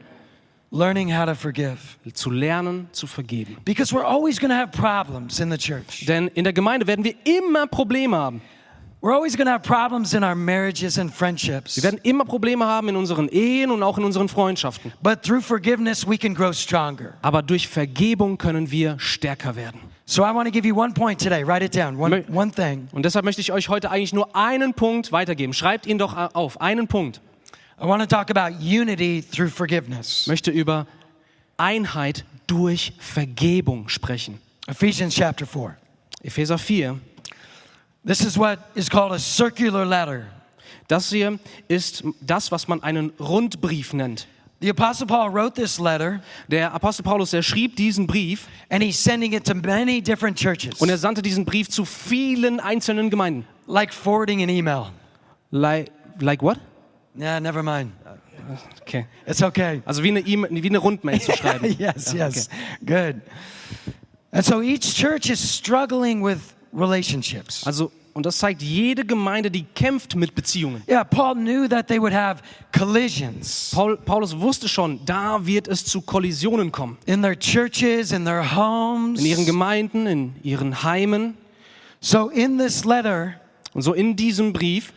Learning 0.72 1.12
how 1.16 1.26
to 1.26 1.36
forgive. 1.36 1.78
Zu 2.14 2.32
lernen 2.32 2.90
zu 2.92 3.08
vergeben. 3.08 3.58
Because 3.66 3.94
we're 3.96 4.06
always 4.06 4.40
going 4.40 4.52
to 4.52 4.58
have 4.58 4.72
problems 4.72 5.40
in 5.40 5.50
the 5.50 5.58
church. 5.58 6.06
Denn 6.06 6.28
in 6.30 6.44
der 6.44 6.54
Gemeinde 6.54 6.86
werden 6.86 7.04
wir 7.04 7.16
immer 7.26 7.66
Probleme 7.66 8.18
haben. 8.18 8.42
We're 9.02 9.14
always 9.14 9.38
going 9.38 9.46
to 9.46 9.54
have 9.54 9.64
problems 9.64 10.14
in 10.14 10.26
our 10.26 10.36
marriages 10.36 10.98
and 10.98 11.10
friendships. 11.14 11.78
Wir 11.78 11.84
werden 11.84 12.02
immer 12.04 12.26
Probleme 12.26 12.66
haben 12.66 12.90
in 12.90 12.98
unseren 12.98 13.30
Ehen 13.30 13.72
und 13.72 13.82
auch 13.82 13.98
in 13.98 14.04
unseren 14.04 14.28
Freundschaften. 14.28 14.92
But 15.02 15.24
through 15.24 15.42
forgiveness, 15.42 16.06
we 16.06 16.18
can 16.18 16.34
grow 16.34 16.52
stronger. 16.54 17.14
Aber 17.22 17.42
durch 17.42 17.70
Vergebung 17.70 18.38
können 18.38 18.70
wir 18.70 19.00
stärker 19.00 19.56
werden. 19.56 19.80
So 20.06 20.24
I 20.24 20.36
want 20.36 20.48
to 20.48 20.52
give 20.52 20.68
you 20.68 20.76
one 20.76 20.94
point 20.94 21.18
today. 21.18 21.48
Write 21.48 21.64
it 21.64 21.74
down. 21.74 21.98
One, 21.98 22.26
one 22.30 22.52
thing. 22.52 22.90
Und 22.92 23.06
deshalb 23.06 23.24
möchte 23.24 23.40
ich 23.40 23.54
euch 23.54 23.70
heute 23.70 23.90
eigentlich 23.90 24.12
nur 24.12 24.36
einen 24.36 24.74
Punkt 24.74 25.14
weitergeben. 25.14 25.54
Schreibt 25.54 25.86
ihn 25.86 25.98
doch 25.98 26.14
auf, 26.34 26.60
einen 26.60 26.90
Punkt. 26.90 27.22
I 27.82 27.86
want 27.86 28.02
to 28.02 28.06
talk 28.06 28.30
about 28.30 28.58
unity 28.60 29.22
through 29.22 29.50
forgiveness. 29.50 30.24
Ich 30.24 30.28
möchte 30.28 30.52
über 30.52 30.88
Einheit 31.56 32.26
durch 32.48 32.92
Vergebung 33.00 33.88
sprechen. 33.88 34.42
Ephesians 34.68 35.16
chapter 35.16 35.46
4. 35.46 35.78
Epheser 36.22 36.58
4. 36.58 37.00
This 38.06 38.22
is 38.22 38.38
what 38.38 38.60
is 38.76 38.90
called 38.90 39.12
a 39.12 39.20
circular 39.20 39.86
letter. 39.86 40.28
Das 40.88 41.12
hier 41.12 41.40
ist 41.68 42.04
das, 42.22 42.52
was 42.52 42.68
man 42.68 42.82
einen 42.82 43.12
Rundbrief 43.20 43.94
nennt. 43.94 44.28
The 44.62 44.70
Apostle 44.70 45.08
Paul 45.08 45.30
wrote 45.32 45.56
this 45.56 45.80
letter, 45.80 46.22
Der 46.50 46.74
Apostel 46.74 47.04
Paulus, 47.04 47.32
der 47.32 47.42
schrieb 47.42 47.78
diesen 47.78 48.08
Brief 48.08 48.48
and 48.70 48.84
he's 48.84 48.98
sending 49.02 49.34
it 49.34 49.46
to 49.46 49.54
many 49.54 50.02
different 50.02 50.38
churches, 50.38 50.82
und 50.82 50.90
er 50.90 50.98
sandte 50.98 51.22
diesen 51.22 51.46
Brief 51.46 51.70
zu 51.70 51.86
vielen 51.86 52.60
einzelnen 52.60 53.10
Gemeinden. 53.10 53.46
like 53.68 53.94
forwarding 53.94 54.42
an 54.42 54.50
email. 54.50 54.92
Like, 55.52 55.92
like 56.20 56.42
what? 56.42 56.60
Yeah, 57.18 57.40
never 57.40 57.64
mind. 57.64 57.92
Okay. 58.82 59.06
It's 59.28 59.42
okay. 59.44 59.82
Also 59.86 60.04
wie 60.04 60.10
eine, 60.10 60.22
e 60.22 60.36
wie 60.50 60.70
eine 60.70 60.80
Rundmail 60.80 61.22
zu 61.22 61.32
schreiben. 61.34 61.66
yes, 61.80 62.14
yes. 62.14 62.50
Good. 62.86 63.22
And 64.32 64.44
so 64.44 64.62
each 64.62 64.96
church 64.96 65.30
is 65.30 65.40
struggling 65.40 66.22
with 66.24 66.54
relationships. 66.74 67.66
Also, 67.66 67.92
und 68.14 68.26
das 68.26 68.38
zeigt 68.40 68.62
jede 68.62 69.06
Gemeinde, 69.06 69.50
die 69.52 69.64
kämpft 69.64 70.16
mit 70.16 70.36
Beziehungen. 70.36 70.82
Yeah, 70.90 71.04
Paul 71.04 71.36
knew 71.36 71.68
that 71.70 71.88
they 71.88 72.00
would 72.02 72.14
have 72.14 72.42
collisions 72.78 73.72
Paul, 73.74 73.98
Paulus 73.98 74.38
wusste 74.38 74.68
schon, 74.68 75.00
da 75.06 75.46
wird 75.46 75.68
es 75.68 75.86
zu 75.86 76.02
Kollisionen 76.02 76.72
kommen. 76.72 76.98
in 77.06 77.22
their 77.22 77.38
churches, 77.38 78.12
in 78.12 78.26
their 78.26 78.56
homes. 78.56 79.20
In 79.22 79.26
ihren 79.28 79.46
Gemeinden, 79.46 80.08
in 80.08 80.36
ihren 80.44 80.84
Heimen. 80.84 81.36
So 82.02 82.30
in 82.30 82.58
this 82.58 82.84
letter, 82.86 83.36
Und 83.74 83.84
so 83.84 83.94
in 83.94 84.16
diesem 84.16 84.52
Brief, 84.54 84.92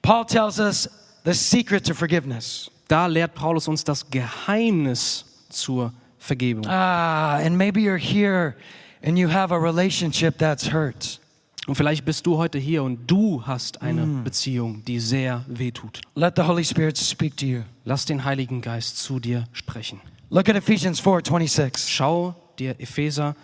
Paul 0.00 0.24
tells 0.24 0.58
us 0.58 0.88
the 1.24 1.32
secret 1.34 1.84
to 1.86 1.94
forgiveness. 1.94 2.70
da 2.88 3.06
lehrt 3.06 3.34
Paulus 3.34 3.68
uns 3.68 3.82
das 3.84 4.08
Geheimnis 4.08 5.24
zur 5.48 5.92
Vergebung. 6.18 6.64
Ah, 6.68 7.36
and 7.38 7.56
maybe 7.58 7.80
you're 7.80 7.96
here 7.98 8.54
and 9.02 9.18
you 9.18 9.30
have 9.30 9.54
a 9.54 9.58
relationship 9.58 10.38
that's 10.38 10.72
hurt. 10.72 11.20
Und 11.66 11.76
vielleicht 11.76 12.04
bist 12.04 12.26
du 12.26 12.38
heute 12.38 12.58
hier 12.58 12.82
und 12.82 13.06
du 13.08 13.46
hast 13.46 13.82
eine 13.82 14.04
Beziehung, 14.04 14.84
die 14.84 14.98
sehr 14.98 15.44
wehtut. 15.46 16.00
Let 16.16 16.34
the 16.36 16.42
Holy 16.42 16.64
Spirit 16.64 16.98
speak 16.98 17.36
to 17.36 17.46
you. 17.46 17.62
Lass 17.84 18.04
den 18.04 18.24
Heiligen 18.24 18.60
Geist 18.60 18.98
zu 18.98 19.20
dir 19.20 19.44
sprechen. 19.52 20.00
Look 20.28 20.48
at 20.48 20.56
Ephesians 20.56 21.00
4:26. 21.00 21.88
Schau 21.88 22.34
dir 22.58 22.74
Epheser 22.80 23.36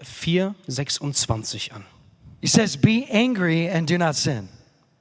4, 0.00 0.56
26 0.66 1.72
an. 1.72 1.84
He 2.40 2.48
says, 2.48 2.76
"Be 2.76 3.06
angry 3.12 3.70
and 3.70 3.88
do 3.88 3.96
not 3.96 4.16
sin." 4.16 4.48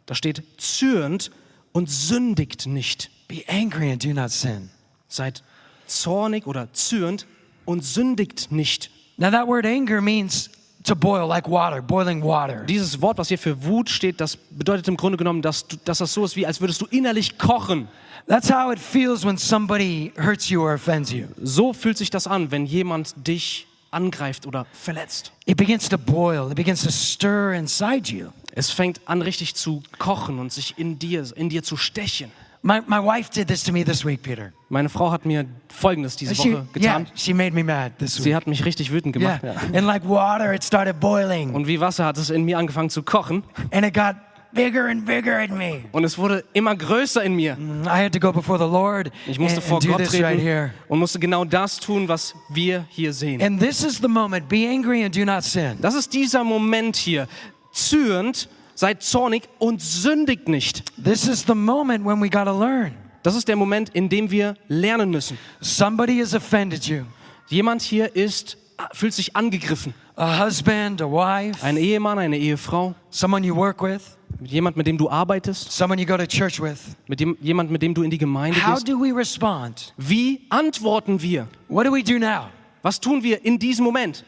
Da 0.06 0.14
steht, 0.14 0.44
zürnt 0.58 1.32
und 1.72 1.90
sündigt 1.90 2.68
nicht. 2.68 3.10
Be 3.28 3.44
angry 3.48 3.92
and 3.92 4.04
do 4.04 4.14
not 4.14 4.30
sin. 4.30 4.70
Seid 5.08 5.42
zornig 5.88 6.46
oder 6.46 6.72
zürnt 6.74 7.26
und 7.66 7.84
sündigt 7.84 8.52
nicht. 8.52 8.92
Now 9.22 9.30
that 9.30 9.48
word 9.48 9.68
anger 9.68 10.02
means 10.02 10.50
to 10.86 10.96
boil 10.96 11.28
like 11.28 11.48
water, 11.48 11.80
boiling 11.80 12.24
water. 12.24 12.66
Dieses 12.66 13.00
Wort, 13.04 13.20
was 13.20 13.28
hier 13.28 13.38
für 13.38 13.64
Wut 13.64 13.88
steht, 13.88 14.20
das 14.20 14.36
bedeutet 14.36 14.88
im 14.88 14.98
Grunde 14.98 15.16
genommen, 15.16 15.44
dass, 15.44 15.68
du, 15.68 15.78
dass 15.86 16.00
das 16.00 16.12
so 16.12 16.26
ist, 16.26 16.36
wie 16.36 16.48
als 16.48 16.60
würdest 16.60 16.82
du 16.82 16.88
innerlich 16.88 17.38
kochen. 17.38 17.88
That's 18.28 18.52
how 18.52 18.72
it 18.72 18.80
feels 18.80 19.24
when 19.24 19.38
somebody 19.38 20.12
hurts 20.18 20.50
you 20.50 20.64
or 20.64 20.74
offends 20.74 21.12
you. 21.12 21.28
So 21.40 21.72
fühlt 21.72 22.00
sich 22.00 22.10
das 22.10 22.26
an, 22.26 22.50
wenn 22.50 22.66
jemand 22.66 23.14
dich 23.28 23.68
angreift 23.92 24.48
oder 24.48 24.66
verletzt. 24.74 25.32
It 25.46 25.56
begins 25.56 25.88
to 25.90 26.00
boil. 26.00 26.50
It 26.50 26.56
begins 26.56 26.82
to 26.82 26.90
stir 26.90 27.54
inside 27.54 28.12
you. 28.12 28.30
Es 28.56 28.72
fängt 28.72 29.02
an, 29.06 29.22
richtig 29.22 29.54
zu 29.54 29.84
kochen 30.00 30.40
und 30.40 30.52
sich 30.52 30.80
in 30.80 30.98
dir, 30.98 31.26
in 31.36 31.50
dir 31.50 31.62
zu 31.62 31.78
stechen. 31.78 32.32
My, 32.64 32.80
my 32.86 33.00
wife 33.00 33.32
did 33.32 33.48
this 33.48 33.64
to 33.64 33.72
me 33.72 33.84
this 33.84 34.06
week, 34.06 34.22
Peter. 34.22 34.54
Meine 34.70 34.88
Frau 34.88 35.12
hat 35.12 35.26
mir 35.26 35.46
Folgendes 35.70 36.16
diese 36.16 36.36
She, 36.36 36.54
Woche 36.54 36.68
yeah, 36.80 37.00
getan. 37.00 37.08
she 37.16 37.34
made 37.34 37.54
me 37.56 37.64
mad 37.64 37.94
this 37.98 38.16
Sie 38.16 38.26
week. 38.26 38.36
hat 38.36 38.46
mich 38.46 38.64
richtig 38.66 38.92
wütend 38.92 39.16
Yeah. 39.16 39.40
gemacht. 39.40 39.44
Ja. 39.74 39.78
And 39.80 39.88
like 39.88 40.08
water, 40.08 40.54
it 40.54 40.64
started 40.64 41.00
boiling. 41.00 41.56
Und 41.56 41.66
wie 41.66 41.80
Wasser 41.80 42.06
hat 42.06 42.18
es 42.20 42.30
in 42.30 42.44
mir 42.46 42.60
angefangen 42.60 42.92
zu 42.92 43.02
kochen. 43.02 43.44
And 43.72 43.84
it 43.84 43.96
got 43.96 44.16
bigger 44.54 44.86
and 44.90 45.06
bigger 45.08 45.40
in 45.44 45.58
me. 45.58 45.86
Und 45.92 46.04
es 46.04 46.20
wurde 46.20 46.44
immer 46.54 46.76
größer 46.76 47.24
in 47.24 47.36
mir. 47.36 47.58
I 47.86 48.04
had 48.04 48.12
to 48.14 48.20
go 48.20 48.32
before 48.32 48.60
the 48.60 48.72
Lord 48.72 49.12
Ich 49.26 49.38
and, 49.38 49.40
musste 49.40 49.60
vor 49.62 49.78
and 49.80 49.88
Gott 49.88 49.98
this 49.98 50.22
right 50.22 50.40
here. 50.40 50.70
und 50.88 51.00
musste 51.00 51.18
genau 51.18 51.44
das 51.46 51.80
tun, 51.80 52.08
was 52.08 52.36
wir 52.50 52.86
hier 52.90 53.12
sehen. 53.12 53.42
And 53.42 53.60
this 53.60 53.84
is 53.84 53.98
the 53.98 54.08
moment. 54.08 54.48
Be 54.48 54.68
angry 54.70 55.04
and 55.04 55.16
do 55.18 55.26
not 55.26 55.42
sin. 55.44 55.78
Das 55.82 55.96
ist 55.96 56.14
dieser 56.14 56.44
Moment 56.44 56.96
hier. 56.96 57.28
Zürnt, 57.72 58.50
seid 58.82 59.04
zornig 59.04 59.48
und 59.60 59.80
sündigt 59.80 60.48
nicht. 60.48 60.84
This 61.04 61.28
is 61.28 61.46
the 61.46 61.54
moment 61.54 62.04
when 62.04 62.20
we 62.20 62.28
got 62.28 62.46
to 62.46 62.60
learn. 62.60 62.94
Das 63.22 63.36
ist 63.36 63.48
der 63.48 63.56
Moment, 63.56 63.90
in 63.90 64.10
dem 64.10 64.32
wir 64.32 64.56
lernen 64.70 65.12
müssen. 65.12 65.38
Somebody 65.60 66.18
has 66.18 66.34
offended 66.34 66.86
you. 66.88 67.04
Jemand 67.48 67.84
hier 67.84 68.16
ist, 68.16 68.58
fühlt 68.94 69.14
sich 69.14 69.36
angegriffen. 69.36 69.94
A 70.16 70.44
husband, 70.44 71.00
a 71.00 71.06
wife, 71.06 71.64
Ein 71.64 71.78
Ehemann, 71.78 72.18
eine 72.18 72.38
Ehefrau, 72.38 72.96
someone 73.12 73.46
you 73.46 73.56
work 73.56 73.84
with, 73.84 74.18
jemand, 74.44 74.76
mit 74.78 74.88
dem 74.88 74.98
du 74.98 75.08
arbeitest, 75.08 75.72
someone 75.72 76.02
you 76.02 76.08
go 76.08 76.18
to 76.18 76.26
church 76.26 76.60
with. 76.60 76.96
mit 77.08 77.20
dem, 77.20 77.38
jemand, 77.40 77.70
mit 77.70 77.84
dem 77.84 77.94
du 77.94 78.02
in 78.02 78.10
die 78.10 78.18
Gemeinde 78.18 78.66
How 78.66 78.74
gehst. 78.74 78.90
do 78.90 79.00
we 79.00 79.16
respond? 79.16 79.94
Wie 79.98 80.42
antworten 80.50 81.22
wir? 81.22 81.48
What 81.70 81.86
do 81.86 81.94
we 81.94 82.02
do 82.02 82.18
now? 82.18 82.48
Was 82.82 83.00
tun 83.00 83.22
wir 83.22 83.46
in 83.46 83.60
diesem 83.60 83.86
Moment? 83.86 84.26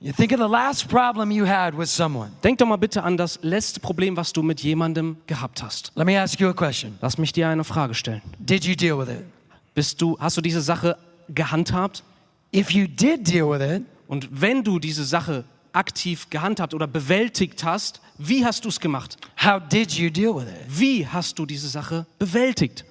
Denk 0.00 0.30
doch 2.58 2.66
mal 2.66 2.76
bitte 2.76 3.02
an 3.02 3.16
das 3.16 3.38
letzte 3.42 3.80
Problem, 3.80 4.16
was 4.16 4.32
du 4.32 4.42
mit 4.42 4.60
jemandem 4.60 5.16
gehabt 5.26 5.62
hast. 5.62 5.90
Let 5.96 6.06
me 6.06 6.20
ask 6.20 6.38
you 6.40 6.48
a 6.48 6.52
question. 6.52 6.96
Lass 7.00 7.18
mich 7.18 7.32
dir 7.32 7.48
eine 7.48 7.64
Frage 7.64 7.94
stellen. 7.94 8.22
Did 8.38 8.64
you 8.64 8.76
deal 8.76 8.96
with 8.98 9.08
it? 9.08 9.24
Bist 9.74 10.00
du, 10.00 10.16
hast 10.20 10.36
du 10.36 10.40
diese 10.40 10.60
Sache 10.60 10.96
gehandhabt? 11.28 12.04
If 12.54 12.70
you 12.70 12.86
did 12.86 13.26
deal 13.28 13.50
with 13.50 13.60
it, 13.60 13.84
Und 14.06 14.28
wenn 14.30 14.62
du 14.64 14.78
diese 14.78 15.04
Sache 15.04 15.44
aktiv 15.72 16.30
gehandhabt 16.30 16.74
oder 16.74 16.86
bewältigt 16.86 17.62
hast, 17.64 18.00
wie 18.16 18.44
hast 18.44 18.64
du 18.64 18.68
es 18.68 18.80
gemacht? 18.80 19.16
how 19.44 19.60
did 19.60 19.92
you 19.92 20.10
deal 20.10 20.34
with 20.34 20.44
it? 20.44 20.64
Wie 20.68 21.06
hast 21.06 21.38
du 21.38 21.44
diese 21.46 21.68
Sache 21.68 22.06
bewältigt? 22.18 22.84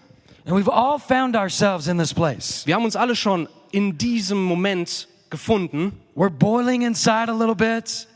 And 0.45 0.55
we've 0.55 0.71
all 0.71 0.99
found 0.99 1.35
ourselves 1.35 1.87
in 1.87 1.97
this 1.97 2.13
place. 2.13 2.65
Wir 2.65 2.75
haben 2.75 2.85
uns 2.85 2.95
alle 2.95 3.15
schon 3.15 3.49
in 3.71 3.97
diesem 3.97 4.41
Moment 4.43 5.07
gefunden, 5.29 5.93
We're 6.15 6.29
boiling 6.29 6.83
inside 6.83 7.29
a 7.29 7.33
little 7.33 7.55
bit. 7.55 8.07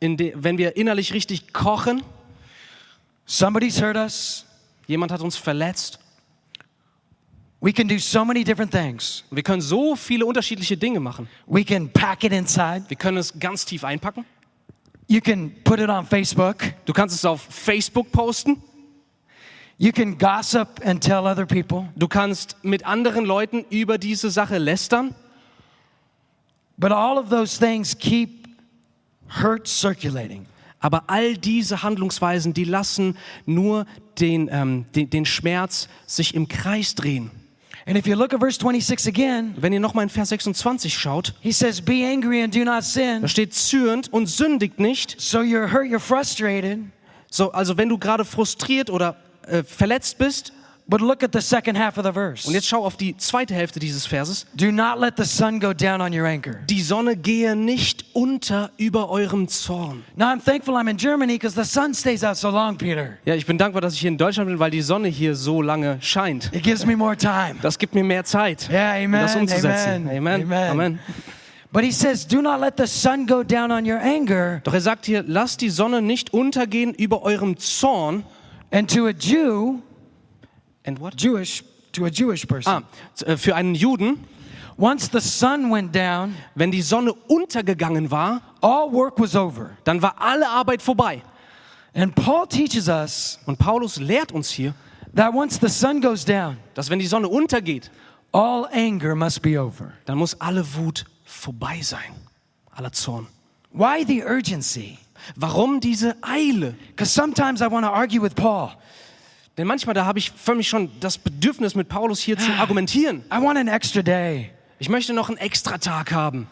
in 0.00 0.16
de, 0.16 0.32
wenn 0.36 0.58
wir 0.58 0.76
innerlich 0.76 1.12
richtig 1.12 1.52
kochen. 1.52 2.02
Somebody's 3.26 3.80
hurt 3.80 3.96
us. 3.96 4.44
Jemand 4.86 5.12
hat 5.12 5.20
uns 5.20 5.36
verletzt. 5.36 5.98
We 7.60 7.72
can 7.72 7.88
do 7.88 7.98
so 7.98 8.24
many 8.24 8.44
different 8.44 8.70
things. 8.70 9.24
Wir 9.30 9.42
können 9.42 9.60
so 9.62 9.96
viele 9.96 10.24
unterschiedliche 10.26 10.76
Dinge 10.76 11.00
machen. 11.00 11.26
We 11.46 11.64
can 11.64 11.88
pack 11.90 12.22
it 12.22 12.32
inside. 12.32 12.84
Wir 12.88 12.96
können 12.96 13.16
es 13.18 13.38
ganz 13.38 13.64
tief 13.64 13.82
einpacken. 13.82 14.24
You 15.08 15.20
can 15.20 15.52
put 15.64 15.78
it 15.80 15.88
on 15.88 16.06
Facebook. 16.06 16.58
Du 16.84 16.92
kannst 16.92 17.14
es 17.14 17.24
auf 17.24 17.42
Facebook 17.48 18.12
posten. 18.12 18.62
You 19.78 19.92
can 19.92 20.16
gossip 20.16 20.80
and 20.84 21.02
tell 21.02 21.26
other 21.26 21.46
people. 21.46 21.88
Du 21.96 22.08
kannst 22.08 22.56
mit 22.62 22.86
anderen 22.86 23.24
Leuten 23.24 23.64
über 23.70 23.98
diese 23.98 24.30
Sache 24.30 24.58
lästern. 24.58 25.14
But 26.78 26.92
all 26.92 27.18
of 27.18 27.30
those 27.30 27.58
things 27.58 27.96
keep 27.96 28.48
hurt 29.28 29.66
circulating. 29.66 30.46
Aber 30.80 31.04
all 31.08 31.36
diese 31.36 31.82
Handlungsweisen, 31.82 32.52
die 32.52 32.64
lassen 32.64 33.16
nur 33.46 33.86
den, 34.20 34.48
ähm, 34.52 34.84
den, 34.94 35.10
den 35.10 35.24
Schmerz 35.24 35.88
sich 36.06 36.34
im 36.34 36.48
Kreis 36.48 36.94
drehen. 36.94 37.30
And 37.88 37.96
if 37.96 38.06
you 38.06 38.16
look 38.16 38.34
at 38.34 38.40
verse 38.40 38.58
26 38.58 39.06
again, 39.06 39.54
Wenn 39.58 39.72
ihr 39.72 39.78
nochmal 39.80 40.02
in 40.02 40.08
Vers 40.10 40.30
26 40.30 40.92
schaut, 40.92 41.34
he 41.40 41.52
says, 41.52 41.80
Be 41.80 42.04
angry 42.04 42.42
and 42.42 42.54
do 42.54 42.64
not 42.64 42.82
sin. 42.82 43.22
da 43.22 43.28
steht 43.28 43.54
zürnt 43.54 44.12
und 44.12 44.26
sündigt 44.26 44.80
nicht. 44.80 45.20
So 45.20 45.38
you're 45.38 45.70
hurt, 45.72 45.86
you're 45.86 46.00
frustrated. 46.00 46.80
So, 47.30 47.52
also 47.52 47.76
wenn 47.76 47.88
du 47.88 47.96
gerade 47.96 48.24
frustriert 48.24 48.90
oder 48.90 49.16
äh, 49.46 49.62
verletzt 49.62 50.18
bist, 50.18 50.52
But 50.88 51.00
look 51.00 51.24
at 51.24 51.32
the 51.32 51.40
second 51.40 51.76
half 51.76 51.98
of 51.98 52.04
the 52.04 52.12
verse. 52.12 52.46
und 52.46 52.54
jetzt 52.54 52.68
schau 52.68 52.84
auf 52.84 52.96
die 52.96 53.16
zweite 53.16 53.52
Hälfte 53.54 53.80
dieses 53.80 54.06
Verses, 54.06 54.46
Do 54.54 54.70
not 54.70 55.00
let 55.00 55.14
the 55.16 55.24
sun 55.24 55.58
go 55.58 55.72
down 55.72 56.00
on 56.00 56.12
your 56.16 56.24
anger. 56.26 56.60
die 56.70 56.80
Sonne 56.80 57.16
gehe 57.16 57.56
nicht 57.56 58.04
unter 58.12 58.70
über 58.76 59.08
eurem 59.10 59.48
Zorn. 59.48 60.04
Now 60.14 60.26
I'm 60.26 60.40
thankful 60.44 60.76
I'm 60.76 60.88
in 60.88 60.96
Germany 60.96 61.32
because 61.38 61.56
the 61.60 61.68
sun 61.68 61.92
stays 61.92 62.22
out 62.22 62.36
so 62.36 62.50
long, 62.50 62.78
Peter. 62.78 63.18
Ja, 63.24 63.34
ich 63.34 63.46
bin 63.46 63.58
dankbar, 63.58 63.80
dass 63.80 63.94
ich 63.94 64.00
hier 64.00 64.10
in 64.10 64.16
Deutschland 64.16 64.48
bin, 64.48 64.60
weil 64.60 64.70
die 64.70 64.80
Sonne 64.80 65.08
hier 65.08 65.34
so 65.34 65.60
lange 65.60 65.98
scheint. 66.00 66.50
It 66.54 66.62
gives 66.62 66.86
me 66.86 66.96
more 66.96 67.16
time. 67.16 67.56
Das 67.62 67.78
gibt 67.78 67.96
mir 67.96 68.04
mehr 68.04 68.22
Zeit, 68.22 68.68
Yeah, 68.70 68.92
amen. 68.92 69.12
das 69.22 69.34
umzusetzen. 69.34 70.08
Amen. 70.08 70.42
Amen. 70.44 70.70
Amen. 70.70 70.98
But 71.72 71.82
he 71.82 71.90
says, 71.90 72.24
Do 72.24 72.40
not 72.40 72.60
let 72.60 72.74
the 72.78 72.86
sun 72.86 73.26
go 73.26 73.42
down 73.42 73.72
on 73.72 73.84
your 73.84 73.98
anger. 74.00 74.60
Doch 74.62 74.72
er 74.72 74.80
sagt 74.80 75.06
hier, 75.06 75.24
lasst 75.26 75.60
die 75.62 75.68
Sonne 75.70 76.00
nicht 76.00 76.32
untergehen 76.32 76.94
über 76.94 77.22
eurem 77.22 77.56
Zorn. 77.58 78.22
And 78.70 78.88
to 78.94 79.06
a 79.08 79.10
Jew, 79.10 79.80
And 80.86 80.98
what? 81.00 81.14
Jewish, 81.16 81.62
to 81.92 82.04
a 82.06 82.08
Jewish 82.08 82.46
person, 82.46 82.84
Ah, 82.84 83.24
äh, 83.26 83.36
für 83.36 83.54
einen 83.56 83.74
Juden, 83.74 84.24
once 84.78 85.08
the 85.12 85.20
sun 85.20 85.70
went 85.72 85.94
down, 85.94 86.34
wenn 86.54 86.70
die 86.70 86.82
Sonne 86.82 87.12
untergegangen 87.12 88.10
war, 88.10 88.40
all 88.60 88.92
work 88.92 89.18
was 89.18 89.34
over. 89.34 89.70
dann 89.84 90.00
war 90.02 90.14
alle 90.18 90.48
Arbeit 90.48 90.80
vorbei. 90.82 91.22
And 91.94 92.14
Paul 92.14 92.46
teaches 92.46 92.88
us 92.88 93.38
Und 93.46 93.58
Paulus 93.58 93.98
lehrt 93.98 94.30
uns 94.32 94.50
hier, 94.50 94.74
that 95.14 95.32
once 95.34 95.58
the 95.60 95.68
sun 95.68 96.00
goes 96.00 96.24
down, 96.24 96.58
dass 96.74 96.90
wenn 96.90 96.98
die 96.98 97.06
Sonne 97.06 97.28
untergeht, 97.28 97.90
all 98.32 98.66
anger 98.70 99.14
must 99.14 99.40
be 99.42 99.58
over. 99.58 99.92
dann 100.04 100.18
muss 100.18 100.38
alle 100.40 100.62
Wut 100.74 101.04
vorbei 101.24 101.80
sein. 101.82 102.12
Aller 102.72 102.92
Zorn. 102.92 103.26
Why 103.72 104.04
the 104.06 104.22
urgency? 104.22 104.98
Warum 105.36 105.80
diese 105.80 106.14
Eile? 106.22 106.74
Because 106.90 107.10
sometimes 107.12 107.60
I 107.62 107.66
want 107.70 107.84
to 107.86 107.90
argue 107.90 108.20
with 108.22 108.34
Paul. 108.36 108.70
Denn 109.56 109.66
manchmal, 109.66 109.94
da 109.94 110.04
habe 110.04 110.18
ich 110.18 110.30
für 110.32 110.54
mich 110.54 110.68
schon 110.68 110.90
das 111.00 111.16
Bedürfnis, 111.16 111.74
mit 111.74 111.88
Paulus 111.88 112.20
hier 112.20 112.36
zu 112.36 112.52
argumentieren. 112.52 113.22
I 113.32 113.40
want 113.40 113.58
an 113.58 113.68
extra 113.68 114.02
day. 114.02 114.50
Ich 114.78 114.88
möchte 114.88 115.14
noch 115.14 115.28
einen 115.28 115.38
Extratag 115.38 116.12
haben. 116.12 116.46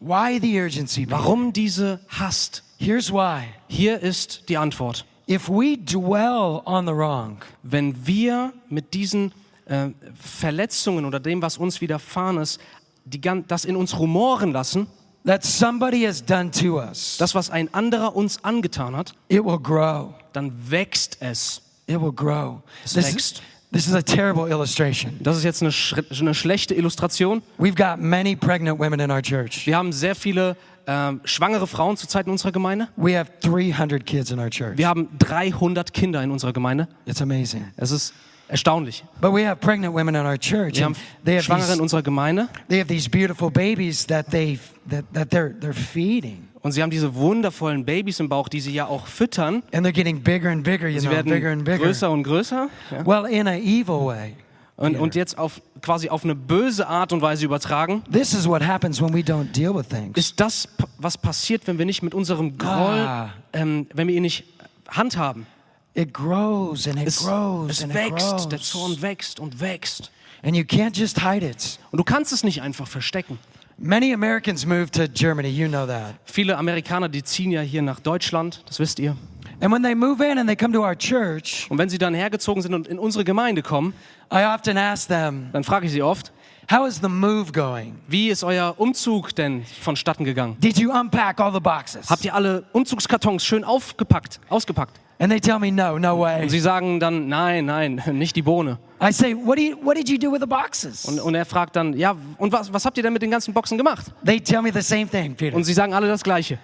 Why 0.00 0.40
the 0.40 0.60
urgency? 0.60 1.06
Warum 1.08 1.52
diese 1.52 2.00
Hast? 2.08 2.64
Here's 2.78 3.12
why. 3.12 3.44
Hier 3.68 4.00
ist 4.00 4.48
die 4.48 4.56
Antwort. 4.56 5.04
If 5.28 5.48
we 5.48 5.76
dwell 5.76 6.62
on 6.64 6.86
the 6.86 6.92
wrong, 6.92 7.38
Wenn 7.62 7.94
wir 8.04 8.52
mit 8.68 8.94
diesen 8.94 9.32
äh, 9.66 9.90
Verletzungen 10.18 11.04
oder 11.04 11.20
dem, 11.20 11.40
was 11.40 11.56
uns 11.58 11.80
widerfahren 11.80 12.38
ist, 12.38 12.58
die, 13.04 13.20
das 13.20 13.64
in 13.64 13.76
uns 13.76 13.96
rumoren 13.96 14.50
lassen, 14.52 14.88
that 15.24 15.44
somebody 15.44 16.02
has 16.02 16.24
done 16.24 16.50
to 16.50 16.80
us, 16.80 17.16
das, 17.18 17.34
was 17.34 17.50
ein 17.50 17.72
anderer 17.74 18.16
uns 18.16 18.42
angetan 18.42 18.96
hat, 18.96 19.14
it 19.28 19.44
will 19.44 19.58
grow. 19.58 20.14
Dann 20.32 20.52
wächst 20.70 21.18
es. 21.20 21.62
It 21.86 22.00
will 22.00 22.12
grow. 22.12 22.62
Es 22.84 22.92
This 22.92 23.08
is, 23.08 23.14
wächst. 23.14 23.42
this 23.72 23.86
is 23.86 23.94
a 23.94 24.02
terrible 24.02 24.48
illustration. 24.48 25.18
Das 25.20 25.36
ist 25.36 25.44
jetzt 25.44 25.62
eine, 25.62 25.72
eine 26.20 26.34
schlechte 26.34 26.74
Illustration. 26.74 27.42
We've 27.58 27.74
got 27.74 27.98
many 28.00 28.36
pregnant 28.36 28.78
women 28.78 29.00
in 29.00 29.10
our 29.10 29.22
church. 29.22 29.66
Wir 29.66 29.76
haben 29.76 29.92
sehr 29.92 30.14
viele 30.14 30.56
ähm, 30.86 31.20
schwangere 31.24 31.66
Frauen 31.66 31.96
zurzeit 31.96 32.26
in 32.26 32.32
unserer 32.32 32.52
Gemeinde. 32.52 32.88
We 32.96 33.18
have 33.18 33.30
300 33.42 34.04
kids 34.04 34.30
in 34.30 34.38
our 34.38 34.50
church. 34.50 34.76
Wir 34.78 34.88
haben 34.88 35.08
300 35.18 35.92
Kinder 35.92 36.22
in 36.22 36.30
unserer 36.30 36.52
Gemeinde. 36.52 36.88
It's 37.06 37.20
amazing. 37.20 37.66
Es 37.76 37.90
ist 37.90 38.14
Erstaunlich. 38.50 39.04
But 39.20 39.32
we 39.32 39.46
have 39.46 39.56
pregnant 39.60 39.94
women 39.94 40.14
in 40.14 40.26
our 40.26 40.36
church. 40.38 40.76
Wir 40.76 40.84
haben 40.84 40.96
they 41.24 41.34
have 41.36 41.44
Schwangere 41.44 41.66
in 41.68 41.72
these, 41.74 41.82
unserer 41.82 42.02
Gemeinde 42.02 42.48
they 42.68 42.78
have 42.80 42.88
these 42.88 43.08
beautiful 43.08 43.50
babies 43.50 44.06
that 44.06 44.26
they 44.30 44.58
that, 44.88 45.04
that 45.14 45.30
they're 45.30 45.54
they're 45.60 45.72
feeding. 45.72 46.48
und 46.62 46.72
sie 46.72 46.82
haben 46.82 46.90
diese 46.90 47.14
wundervollen 47.14 47.84
Babys 47.84 48.20
im 48.20 48.28
Bauch, 48.28 48.48
die 48.48 48.60
sie 48.60 48.72
ja 48.72 48.86
auch 48.86 49.06
füttern. 49.06 49.62
And 49.72 49.86
they're 49.86 49.92
getting 49.92 50.20
bigger 50.22 50.50
and 50.50 50.62
bigger, 50.64 50.88
you 50.88 50.98
Sie 51.00 51.06
know, 51.06 51.16
bigger 51.22 51.30
werden 51.32 51.52
and 51.60 51.64
bigger. 51.64 51.78
größer 51.84 52.10
und 52.10 52.22
größer. 52.24 52.68
Ja. 52.90 53.06
Well, 53.06 53.30
in 53.32 53.46
an 53.48 53.54
evil 53.62 54.04
way. 54.06 54.34
Und, 54.76 54.96
und 54.98 55.14
jetzt 55.14 55.36
auf 55.36 55.60
quasi 55.82 56.08
auf 56.08 56.24
eine 56.24 56.34
böse 56.34 56.86
Art 56.88 57.12
und 57.12 57.20
Weise 57.20 57.44
übertragen. 57.44 58.02
This 58.10 58.32
is 58.32 58.48
what 58.48 58.66
happens 58.66 59.00
when 59.00 59.12
we 59.12 59.18
don't 59.20 59.52
deal 59.54 59.74
with 59.74 59.88
things. 59.88 60.16
Ist 60.16 60.40
das, 60.40 60.66
was 60.98 61.18
passiert, 61.18 61.66
wenn 61.66 61.78
wir 61.78 61.84
nicht 61.84 62.02
mit 62.02 62.14
unserem 62.14 62.56
Groll, 62.56 62.98
Ah. 62.98 63.30
ähm, 63.52 63.86
wenn 63.92 64.08
wir 64.08 64.14
ihn 64.14 64.22
nicht 64.22 64.44
handhaben? 64.88 65.46
It 65.94 66.12
grows 66.12 66.86
and 66.86 66.98
it 67.00 67.08
Es, 67.08 67.24
grows 67.24 67.70
es 67.70 67.82
and 67.82 67.92
it 67.92 67.96
wächst, 67.98 68.50
der 68.52 68.58
grows. 68.58 68.70
Zorn 68.70 69.02
wächst 69.02 69.40
und 69.40 69.60
wächst. 69.60 70.10
And 70.42 70.56
you 70.56 70.62
can't 70.62 70.96
just 70.96 71.20
hide 71.20 71.44
it. 71.46 71.78
Und 71.90 71.98
du 71.98 72.04
kannst 72.04 72.32
es 72.32 72.44
nicht 72.44 72.62
einfach 72.62 72.86
verstecken. 72.86 73.38
Many 73.76 74.12
Americans 74.12 74.66
move 74.66 74.90
to 74.90 75.06
Germany, 75.08 75.48
you 75.48 75.66
know 75.68 75.86
that. 75.86 76.14
Viele 76.24 76.56
Amerikaner, 76.56 77.08
die 77.08 77.22
ziehen 77.22 77.50
ja 77.50 77.60
hier 77.62 77.82
nach 77.82 77.98
Deutschland, 78.00 78.62
das 78.66 78.78
wisst 78.78 78.98
ihr. 78.98 79.16
And 79.62 79.72
when 79.72 79.82
they 79.82 79.94
move 79.94 80.24
in 80.24 80.38
and 80.38 80.46
they 80.48 80.56
come 80.56 80.72
to 80.72 80.82
our 80.82 80.96
church, 80.96 81.66
Und 81.70 81.78
wenn 81.78 81.88
sie 81.88 81.98
dann 81.98 82.14
hergezogen 82.14 82.62
sind 82.62 82.72
und 82.74 82.86
in 82.88 82.98
unsere 82.98 83.24
Gemeinde 83.24 83.62
kommen, 83.62 83.92
I 84.32 84.44
often 84.44 84.76
ask 84.78 85.08
them, 85.08 85.48
dann 85.52 85.64
frage 85.64 85.86
ich 85.86 85.92
sie 85.92 86.02
oft, 86.02 86.32
How 86.70 86.86
is 86.86 87.00
the 87.02 87.08
move 87.08 87.52
going? 87.52 87.98
wie 88.06 88.28
ist 88.28 88.44
euer 88.44 88.74
Umzug 88.78 89.34
denn 89.34 89.64
vonstatten 89.64 90.24
gegangen? 90.24 90.56
Did 90.60 90.78
you 90.78 90.92
unpack 90.92 91.40
all 91.40 91.52
the 91.52 91.60
boxes? 91.60 92.08
Habt 92.08 92.24
ihr 92.24 92.34
alle 92.34 92.64
Umzugskartons 92.72 93.44
schön 93.44 93.64
aufgepackt, 93.64 94.40
ausgepackt? 94.48 95.00
And 95.20 95.30
they 95.30 95.38
tell 95.38 95.58
me, 95.58 95.70
No, 95.70 95.98
no 95.98 96.18
way. 96.18 96.42
Und 96.42 96.48
sie 96.48 96.60
sagen 96.60 96.98
dann, 96.98 97.28
nein, 97.28 97.66
nein, 97.66 98.02
nicht 98.12 98.34
die 98.34 98.42
Bohne. 98.42 98.78
I 99.02 99.12
say, 99.12 99.34
What, 99.34 99.58
do 99.58 99.62
you, 99.62 99.76
what 99.82 99.96
did 99.96 100.08
you 100.08 100.18
do 100.18 100.32
with 100.32 100.40
the 100.40 100.46
boxes? 100.46 101.04
Und, 101.04 101.20
und 101.20 101.34
er 101.34 101.44
fragt 101.44 101.76
dann, 101.76 101.92
ja, 101.92 102.16
und 102.38 102.50
was, 102.52 102.72
was 102.72 102.84
habt 102.86 102.96
ihr 102.96 103.02
denn 103.02 103.12
mit 103.12 103.20
den 103.20 103.30
ganzen 103.30 103.52
Boxen 103.52 103.76
gemacht? 103.76 104.06
They 104.24 104.40
tell 104.40 104.62
me 104.62 104.72
the 104.72 104.80
same 104.80 105.06
thing, 105.06 105.34
Peter. 105.36 105.54
Und 105.54 105.64
sie 105.64 105.74
sagen 105.74 105.92
alle 105.92 106.08
das 106.08 106.22
Gleiche. 106.24 106.58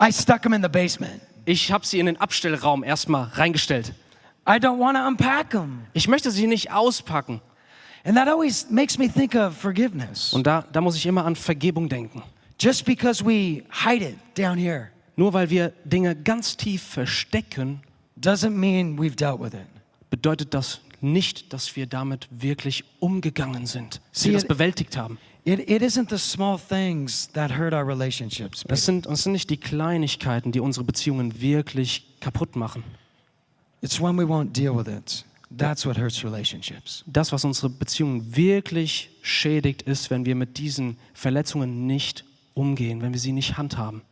I 0.00 0.12
stuck 0.12 0.42
them 0.42 0.52
in 0.52 0.62
the 0.62 0.68
basement. 0.68 1.20
Ich 1.46 1.72
habe 1.72 1.86
sie 1.86 1.98
in 1.98 2.06
den 2.06 2.18
Abstellraum 2.18 2.84
erstmal 2.84 3.24
reingestellt. 3.32 3.94
I 4.46 4.58
don't 4.58 4.78
want 4.78 4.98
to 4.98 5.06
unpack 5.06 5.50
them. 5.50 5.86
Ich 5.94 6.06
möchte 6.06 6.30
sie 6.30 6.46
nicht 6.46 6.70
auspacken. 6.70 7.40
And 8.04 8.16
that 8.16 8.28
always 8.28 8.66
makes 8.68 8.98
me 8.98 9.08
think 9.08 9.34
of 9.34 9.56
forgiveness. 9.56 10.34
Und 10.34 10.46
da, 10.46 10.64
da 10.70 10.80
muss 10.80 10.96
ich 10.96 11.06
immer 11.06 11.24
an 11.24 11.36
Vergebung 11.36 11.88
denken. 11.88 12.22
Just 12.60 12.84
because 12.84 13.24
we 13.24 13.62
hide 13.70 14.04
it 14.04 14.16
down 14.36 14.58
here 14.58 14.88
Nur 15.16 15.32
weil 15.32 15.50
wir 15.50 15.72
Dinge 15.84 16.16
ganz 16.16 16.56
tief 16.56 16.82
verstecken, 16.82 17.80
doesn't 18.22 18.54
mean 18.54 18.98
we've 18.98 19.16
dealt 19.16 19.40
with 19.40 19.54
it. 19.54 19.66
bedeutet 20.10 20.54
das 20.54 20.80
nicht, 21.00 21.52
dass 21.52 21.74
wir 21.74 21.86
damit 21.86 22.28
wirklich 22.30 22.84
umgegangen 23.00 23.66
sind, 23.66 24.00
dass 24.12 24.24
wir 24.24 24.32
das 24.32 24.46
bewältigt 24.46 24.96
haben. 24.96 25.18
It, 25.44 25.58
it 25.68 25.82
isn't 25.82 26.08
the 26.10 26.18
small 26.18 26.56
things 26.56 27.28
that 27.32 27.50
hurt 27.50 27.74
our 27.74 27.86
relationships. 27.86 28.62
Das 28.68 28.84
sind, 28.84 29.06
das 29.06 29.24
sind 29.24 29.32
nicht 29.32 29.50
die 29.50 29.56
Kleinigkeiten, 29.56 30.52
die 30.52 30.60
unsere 30.60 30.84
Beziehungen 30.84 31.40
wirklich 31.40 32.06
kaputt 32.20 32.54
machen. 32.54 32.84
It's 33.80 34.00
when 34.00 34.16
we 34.16 34.22
won't 34.22 34.52
deal 34.52 34.76
with 34.76 34.86
it. 34.86 35.24
That's 35.56 35.84
what 35.84 35.98
hurts 35.98 36.22
relationships. 36.22 37.02
Das, 37.06 37.32
was 37.32 37.44
unsere 37.44 37.68
Beziehungen 37.68 38.36
wirklich 38.36 39.10
schädigt, 39.22 39.82
ist, 39.82 40.10
wenn 40.10 40.24
wir 40.24 40.36
mit 40.36 40.58
diesen 40.58 40.96
Verletzungen 41.12 41.86
nicht 41.86 42.24
umgehen, 42.54 43.02
wenn 43.02 43.12
wir 43.12 43.20
sie 43.20 43.32
nicht 43.32 43.58
handhaben. 43.58 44.02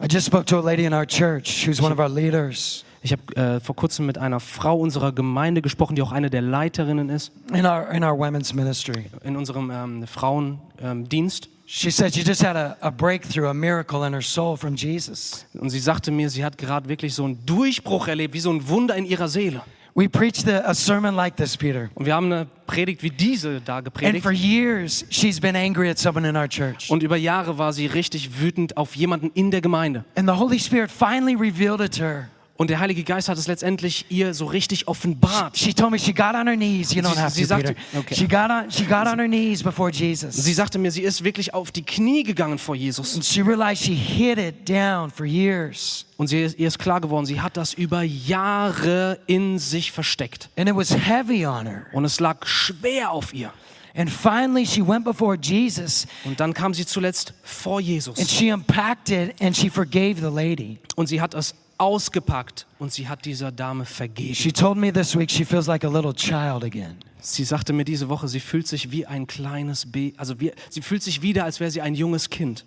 I 0.00 0.06
just 0.08 0.26
spoke 0.26 0.44
to 0.46 0.58
a 0.58 0.62
lady 0.62 0.84
in 0.84 0.92
our 0.92 1.06
church 1.06 1.66
who's 1.66 1.80
one 1.80 1.92
of 1.92 1.98
our 1.98 2.08
leaders 2.08 2.84
Ich 3.04 3.12
habe 3.12 3.36
äh, 3.36 3.60
vor 3.60 3.76
kurzem 3.76 4.06
mit 4.06 4.16
einer 4.16 4.40
Frau 4.40 4.78
unserer 4.78 5.12
Gemeinde 5.12 5.60
gesprochen, 5.60 5.94
die 5.94 6.00
auch 6.00 6.10
eine 6.10 6.30
der 6.30 6.40
Leiterinnen 6.40 7.10
ist 7.10 7.32
in 7.52 7.66
our 7.66 7.90
in 7.90 8.02
our 8.02 8.18
women's 8.18 8.54
ministry. 8.54 9.04
in 9.22 9.36
unserem 9.36 9.70
ähm, 9.70 10.06
Frauendienst. 10.06 10.64
Ähm, 10.82 11.08
Dienst. 11.08 11.48
She 11.66 11.90
said 11.90 12.14
she 12.14 12.22
just 12.22 12.42
had 12.42 12.56
a, 12.56 12.76
a 12.80 12.90
breakthrough, 12.90 13.48
a 13.48 13.54
miracle 13.54 14.06
in 14.06 14.14
her 14.14 14.22
soul 14.22 14.56
from 14.56 14.74
Jesus. 14.74 15.44
Und 15.52 15.68
sie 15.68 15.80
sagte 15.80 16.10
mir, 16.10 16.30
sie 16.30 16.42
hat 16.44 16.56
gerade 16.56 16.88
wirklich 16.88 17.14
so 17.14 17.24
einen 17.24 17.44
Durchbruch 17.44 18.08
erlebt, 18.08 18.32
wie 18.32 18.40
so 18.40 18.50
ein 18.50 18.66
Wunder 18.68 18.94
in 18.96 19.04
ihrer 19.04 19.28
Seele. 19.28 19.60
We 19.94 20.08
preached 20.08 20.48
a, 20.48 20.60
a 20.66 20.74
sermon 20.74 21.14
like 21.14 21.36
this, 21.36 21.56
Peter. 21.58 21.90
Und 21.94 22.06
wir 22.06 22.14
haben 22.14 22.32
eine 22.32 22.46
Predigt 22.66 23.02
wie 23.02 23.10
diese 23.10 23.60
da 23.60 23.76
And 23.76 23.84
gepredigt. 23.84 24.22
for 24.22 24.32
years, 24.32 25.04
she's 25.10 25.38
been 25.38 25.54
angry 25.56 25.90
at 25.90 25.98
someone 25.98 26.26
in 26.26 26.36
our 26.36 26.48
church. 26.48 26.90
Und 26.90 27.02
über 27.02 27.16
Jahre 27.16 27.58
war 27.58 27.74
sie 27.74 27.84
richtig 27.86 28.40
wütend 28.40 28.76
auf 28.78 28.96
jemanden 28.96 29.30
in 29.34 29.50
der 29.50 29.60
Gemeinde. 29.60 30.04
And 30.16 30.26
the 30.26 30.34
Holy 30.36 30.58
Spirit 30.58 30.90
finally 30.90 31.34
revealed 31.34 31.80
it 31.80 31.94
to 31.98 32.02
her. 32.02 32.28
Und 32.56 32.70
der 32.70 32.78
Heilige 32.78 33.02
Geist 33.02 33.28
hat 33.28 33.36
es 33.36 33.48
letztendlich 33.48 34.06
ihr 34.10 34.32
so 34.32 34.44
richtig 34.46 34.86
offenbart. 34.86 35.56
She 35.58 35.74
told 35.74 35.90
me 35.90 35.98
she 35.98 36.12
got 36.12 36.36
on 36.36 36.46
her 36.46 36.54
knees. 36.54 36.94
You 36.94 37.02
don't 37.02 37.14
Sie- 37.14 37.20
have 37.20 37.34
sie 37.34 37.42
to, 37.42 37.48
sagte- 37.48 37.74
Peter. 37.74 37.98
okay. 37.98 38.14
She 38.14 38.28
got 38.28 38.48
on. 38.48 38.70
She 38.70 38.84
got 38.84 39.08
on 39.08 39.18
her 39.18 39.26
knees 39.26 39.60
before 39.62 39.90
Jesus, 39.90 40.36
Sie 40.36 40.52
sagte 40.54 40.78
mir, 40.78 40.92
sie 40.92 41.02
ist 41.02 41.24
wirklich 41.24 41.52
auf 41.52 41.72
die 41.72 41.82
Knie 41.82 42.22
gegangen 42.22 42.58
vor 42.58 42.76
Jesus. 42.76 43.16
and 43.16 43.24
she 43.24 43.40
realized 43.42 43.82
she 43.82 43.94
hid 43.94 44.38
it 44.38 44.68
down 44.68 45.10
for 45.10 45.26
years, 45.26 46.06
Und 46.16 46.28
sie, 46.28 46.42
ihr 46.56 46.68
ist 46.68 46.78
klar 46.78 47.00
geworden, 47.00 47.26
sie 47.26 47.40
hat 47.40 47.56
das 47.56 47.74
über 47.74 48.02
Jahre 48.02 49.18
in 49.26 49.58
sich 49.58 49.90
versteckt. 49.90 50.48
and 50.56 50.68
it 50.68 50.76
was 50.76 50.90
heavy 50.94 51.44
on 51.46 51.66
her. 51.66 51.86
Und 51.92 52.04
es 52.04 52.20
lag 52.20 52.46
schwer 52.46 53.10
auf 53.10 53.34
ihr. 53.34 53.52
And 53.96 54.10
finally, 54.10 54.66
she 54.66 54.80
went 54.86 55.04
before 55.04 55.36
Jesus, 55.40 56.06
Und 56.24 56.38
dann 56.40 56.52
kam 56.52 56.74
sie 56.74 56.84
zuletzt 56.84 57.32
vor 57.42 57.78
and 57.78 57.86
Jesus. 57.86 58.30
she 58.30 58.52
unpacked 58.52 59.10
it, 59.10 59.34
and 59.40 59.56
she 59.56 59.68
forgave 59.70 60.16
the 60.20 60.30
lady. 60.32 60.78
Und 60.96 61.08
sie 61.08 61.20
hat 61.20 61.34
es 61.34 61.54
ausgepackt 61.78 62.66
und 62.78 62.92
sie 62.92 63.08
hat 63.08 63.24
dieser 63.24 63.50
Dame 63.52 63.84
vergeben. 63.84 64.34
She 64.34 64.52
told 64.52 64.76
me 64.76 64.92
this 64.92 65.16
week 65.16 65.30
she 65.30 65.44
feels 65.44 65.66
like 65.66 65.84
a 65.84 65.88
little 65.88 66.12
child 66.14 66.64
again. 66.64 66.96
Sie 67.20 67.44
sagte 67.44 67.72
mir 67.72 67.84
diese 67.84 68.08
Woche, 68.08 68.28
sie 68.28 68.40
fühlt 68.40 68.66
sich 68.68 68.90
wie 68.90 69.06
ein 69.06 69.26
kleines 69.26 69.86
Baby, 69.90 70.14
also 70.18 70.38
wie, 70.40 70.52
sie 70.68 70.82
fühlt 70.82 71.02
sich 71.02 71.22
wieder, 71.22 71.44
als 71.44 71.58
wäre 71.60 71.70
sie 71.70 71.80
ein 71.80 71.94
junges 71.94 72.28
Kind. 72.28 72.64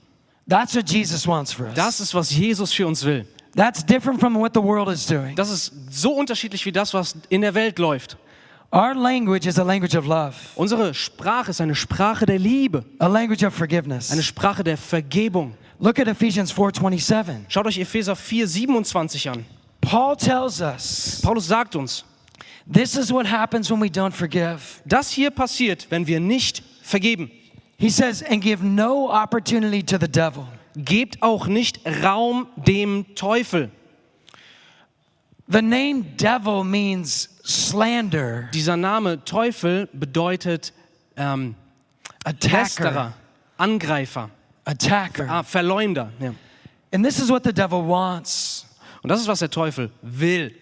That's 0.49 0.75
what 0.75 0.89
Jesus 0.89 1.27
wants 1.27 1.53
for 1.53 1.67
us. 1.67 1.75
Das 1.75 1.99
ist, 1.99 2.13
was 2.15 2.31
Jesus 2.31 2.73
für 2.73 2.87
uns 2.87 3.03
will. 3.05 3.25
That's 3.55 3.85
different 3.85 4.19
from 4.19 4.35
what 4.35 4.53
the 4.53 4.61
world 4.61 4.87
is 4.89 5.05
doing. 5.05 5.35
Das 5.35 5.49
ist 5.49 5.73
so 5.91 6.13
unterschiedlich 6.13 6.65
wie 6.65 6.71
das, 6.71 6.93
was 6.93 7.15
in 7.29 7.41
der 7.41 7.53
Welt 7.53 7.77
läuft. 7.79 8.17
Our 8.71 8.93
language 8.95 9.45
is 9.45 9.57
a 9.59 9.63
language 9.63 9.95
of 9.95 10.05
love, 10.05 10.33
Unsere 10.55 10.93
Sprache 10.93 11.51
ist 11.51 11.61
eine 11.61 11.73
Sprache 11.75 12.25
der 12.25 12.37
Liebe, 12.37 12.83
a 12.99 13.07
language 13.07 13.43
of 13.43 13.53
forgiveness. 13.53 14.11
eine 14.11 14.23
Sprache 14.23 14.63
der 14.63 14.77
Vergebung. 14.77 15.53
Look 15.79 15.99
at 15.99 16.07
Ephesians 16.07 16.51
4:27. 16.51 17.45
Schaut 17.49 17.67
euch 17.67 17.77
Epheser 17.77 18.15
4, 18.15 18.47
27 18.47 19.29
an. 19.29 19.45
Paul 19.81 20.15
tells 20.15 20.59
us 20.59 21.21
Paulus 21.21 21.47
sagt 21.47 21.75
uns, 21.75 22.03
this 22.65 22.97
is 22.97 23.11
what 23.11 23.25
happens 23.25 23.69
when 23.69 23.79
we 23.79 23.89
don't 23.89 24.13
forgive. 24.13 24.81
das 24.85 25.11
hier 25.11 25.29
passiert, 25.31 25.87
wenn 25.89 26.07
wir 26.07 26.19
nicht 26.19 26.63
vergeben. 26.81 27.31
He 27.77 27.89
says, 27.89 28.23
and 28.23 28.41
give 28.41 28.63
no 28.63 29.07
opportunity 29.09 29.83
to 29.83 29.97
the 29.99 30.07
devil. 30.07 30.47
Gebt 30.75 31.21
auch 31.21 31.47
nicht 31.47 31.79
Raum 32.03 32.47
dem 32.55 33.05
Teufel. 33.15 33.69
The 35.47 35.61
name 35.61 36.03
devil 36.17 36.63
means 36.63 37.29
slander, 37.45 38.49
Dieser 38.53 38.75
Name 38.75 39.23
Teufel 39.23 39.87
bedeutet 39.93 40.73
ähm, 41.15 41.55
attacker, 42.25 42.57
Lästerer, 42.57 43.13
Angreifer, 43.57 44.29
attacker. 44.67 45.27
ah, 45.29 45.43
Verleumder. 45.43 46.11
Ja. 46.19 46.33
And 46.93 47.03
this 47.05 47.19
is 47.19 47.29
what 47.29 47.43
the 47.43 47.53
devil 47.53 47.87
wants. 47.87 48.65
Und 49.01 49.09
das 49.09 49.21
ist, 49.21 49.27
was 49.27 49.39
der 49.39 49.49
Teufel 49.49 49.91
will. 50.01 50.53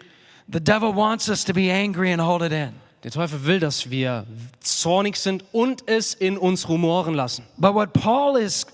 The 0.51 0.59
devil 0.59 0.95
wants 0.95 1.29
us 1.29 1.43
to 1.45 1.53
be 1.53 1.71
angry 1.71 2.11
and 2.11 2.21
hold 2.21 2.41
it 2.41 2.51
in. 2.51 2.73
Der 3.03 3.11
Teufel 3.11 3.45
will, 3.45 3.59
dass 3.59 3.89
wir 3.89 4.25
zornig 4.59 5.17
sind 5.17 5.43
und 5.51 5.87
es 5.87 6.13
in 6.13 6.37
uns 6.37 6.67
rumoren 6.67 7.13
lassen. 7.13 7.45
But 7.57 7.73
what 7.73 7.93
Paul 7.93 8.37
is 8.37 8.65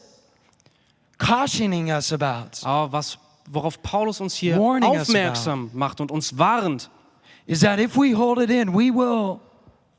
cautioning 1.17 1.91
us 1.91 2.13
about 2.13 2.65
Aber 2.65 2.91
was, 2.91 3.17
worauf 3.49 3.81
Paulus 3.81 4.21
uns 4.21 4.35
hier 4.35 4.59
aufmerksam 4.59 5.69
macht 5.73 5.99
und 6.01 6.11
uns 6.11 6.37
warnt, 6.37 6.89
is 7.45 7.59
that 7.59 7.79
if 7.79 7.97
we 7.97 8.15
hold 8.15 8.39
it 8.39 8.49
in, 8.49 8.73
we 8.73 8.89
will 8.89 9.39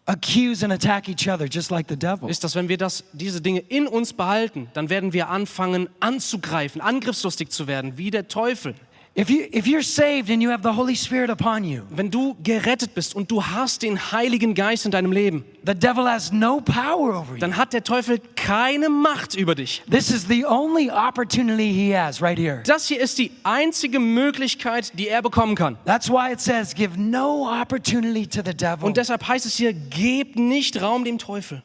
accuse 0.06 0.64
and 0.64 0.72
attack 0.72 1.08
each 1.08 1.28
other 1.28 1.46
just 1.46 1.70
like 1.70 1.88
the 1.88 1.96
devil. 1.96 2.28
ist, 2.28 2.42
dass 2.44 2.54
wenn 2.54 2.68
wir 2.68 2.78
das, 2.78 3.04
diese 3.12 3.40
Dinge 3.40 3.60
in 3.60 3.86
uns 3.86 4.12
behalten, 4.12 4.68
dann 4.74 4.90
werden 4.90 5.12
wir 5.12 5.28
anfangen 5.28 5.88
anzugreifen, 6.00 6.80
angriffslustig 6.80 7.50
zu 7.50 7.66
werden, 7.66 7.98
wie 7.98 8.10
der 8.10 8.28
Teufel. 8.28 8.74
If 9.14 9.28
you 9.28 9.46
if 9.52 9.66
you're 9.66 9.82
saved 9.82 10.30
and 10.30 10.42
you 10.42 10.50
have 10.50 10.62
the 10.62 10.74
Holy 10.74 10.94
Spirit 10.96 11.28
upon 11.28 11.64
you, 11.64 11.82
Wenn 11.90 12.10
du 12.10 12.34
gerettet 12.42 12.94
bist 12.94 13.14
und 13.14 13.30
du 13.30 13.44
hast 13.44 13.82
den 13.82 13.98
Heiligen 14.10 14.54
Geist 14.54 14.86
in 14.86 14.90
deinem 14.90 15.12
Leben, 15.12 15.44
the 15.66 15.74
devil 15.74 16.08
has 16.08 16.32
no 16.32 16.62
power 16.62 17.14
over 17.14 17.34
you. 17.34 17.38
dann 17.38 17.58
hat 17.58 17.74
der 17.74 17.84
Teufel 17.84 18.20
keine 18.36 18.88
Macht 18.88 19.34
über 19.34 19.54
dich. 19.54 19.82
This 19.90 20.10
is 20.10 20.26
the 20.28 20.46
only 20.46 20.90
opportunity 20.90 21.70
he 21.74 21.94
has 21.94 22.22
right 22.22 22.38
here. 22.38 22.62
Das 22.64 22.88
hier 22.88 23.00
ist 23.00 23.18
die 23.18 23.32
einzige 23.42 23.98
Möglichkeit, 23.98 24.98
die 24.98 25.08
er 25.08 25.20
bekommen 25.20 25.56
kann. 25.56 25.76
That's 25.84 26.08
why 26.08 26.32
it 26.32 26.40
says, 26.40 26.74
give 26.74 26.98
no 26.98 27.46
opportunity 27.60 28.26
to 28.26 28.40
the 28.42 28.56
devil. 28.56 28.86
Und 28.86 28.96
deshalb 28.96 29.28
heißt 29.28 29.44
es 29.44 29.56
hier, 29.56 29.74
gebt 29.74 30.36
nicht 30.36 30.80
Raum 30.80 31.04
dem 31.04 31.18
Teufel. 31.18 31.62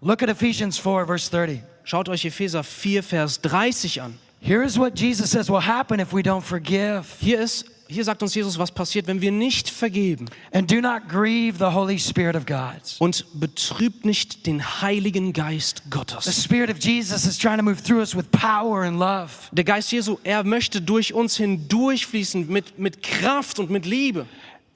Look 0.00 0.24
at 0.24 0.30
Ephesians 0.30 0.78
4, 0.78 1.06
verse 1.06 1.30
30. 1.30 1.60
Schaut 1.84 2.08
euch 2.08 2.24
Epheser 2.24 2.64
4, 2.64 3.04
Vers 3.04 3.40
30 3.40 4.02
an. 4.02 4.18
Here 4.40 4.62
is 4.62 4.78
what 4.78 4.94
Jesus 4.94 5.30
says 5.30 5.50
will 5.50 5.60
happen 5.60 6.00
if 6.00 6.12
we 6.12 6.22
don't 6.22 6.44
forgive. 6.44 7.04
Hier 7.20 7.40
ist, 7.40 7.66
hier 7.88 8.04
sagt 8.04 8.22
uns 8.22 8.34
Jesus, 8.34 8.58
was 8.58 8.70
passiert, 8.70 9.06
wenn 9.06 9.20
wir 9.20 9.32
nicht 9.32 9.68
vergeben. 9.68 10.26
And 10.52 10.70
do 10.70 10.80
not 10.80 11.08
grieve 11.08 11.58
the 11.58 11.72
Holy 11.72 11.98
Spirit 11.98 12.36
of 12.36 12.46
God. 12.46 12.80
Und 12.98 13.24
betrübt 13.34 14.04
nicht 14.04 14.46
den 14.46 14.62
Heiligen 14.80 15.32
Geist 15.32 15.82
The 15.84 15.90
Gottes. 15.90 16.42
Spirit 16.42 16.70
of 16.70 16.78
Jesus 16.78 17.26
is 17.26 17.36
trying 17.36 17.58
to 17.58 17.64
move 17.64 17.82
through 17.82 18.00
us 18.00 18.14
with 18.14 18.30
power 18.30 18.84
and 18.84 18.98
love. 18.98 19.30
Der 19.52 19.64
Geist 19.64 19.90
Jesu, 19.90 20.18
er 20.22 20.44
möchte 20.44 20.80
durch 20.80 21.12
uns 21.14 21.36
hindurchfließen 21.36 22.46
mit, 22.48 22.78
mit 22.78 23.02
Kraft 23.02 23.58
und 23.58 23.70
mit 23.70 23.86
Liebe. 23.86 24.26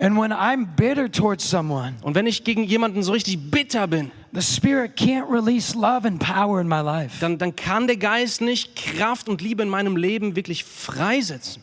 And 0.03 0.19
when 0.19 0.33
I'm 0.33 0.67
bitter 0.75 1.09
towards 1.09 1.49
someone, 1.49 1.95
Und 2.03 2.17
wenn 2.17 2.27
ich 2.27 2.43
gegen 2.43 2.65
jemanden 2.65 3.05
so 3.05 3.12
richtig 3.12 3.38
bitter 3.53 3.87
bin, 3.87 4.11
the 4.33 4.43
Spirit 4.43 4.97
can't 4.97 5.31
release 5.31 5.77
love 5.79 6.05
and 6.05 6.19
power 6.19 6.61
in 6.61 6.67
my 6.67 6.81
life. 6.81 7.21
dann, 7.21 7.38
dann 7.38 7.55
kann 7.55 7.87
der 7.87 7.97
Geist 7.97 8.41
nicht 8.41 8.75
Kraft 8.75 9.29
und 9.29 9.41
Liebe 9.41 9.62
in 9.62 9.69
meinem 9.69 9.97
Leben 9.97 10.35
wirklich 10.35 10.65
freisetzen. 10.65 11.62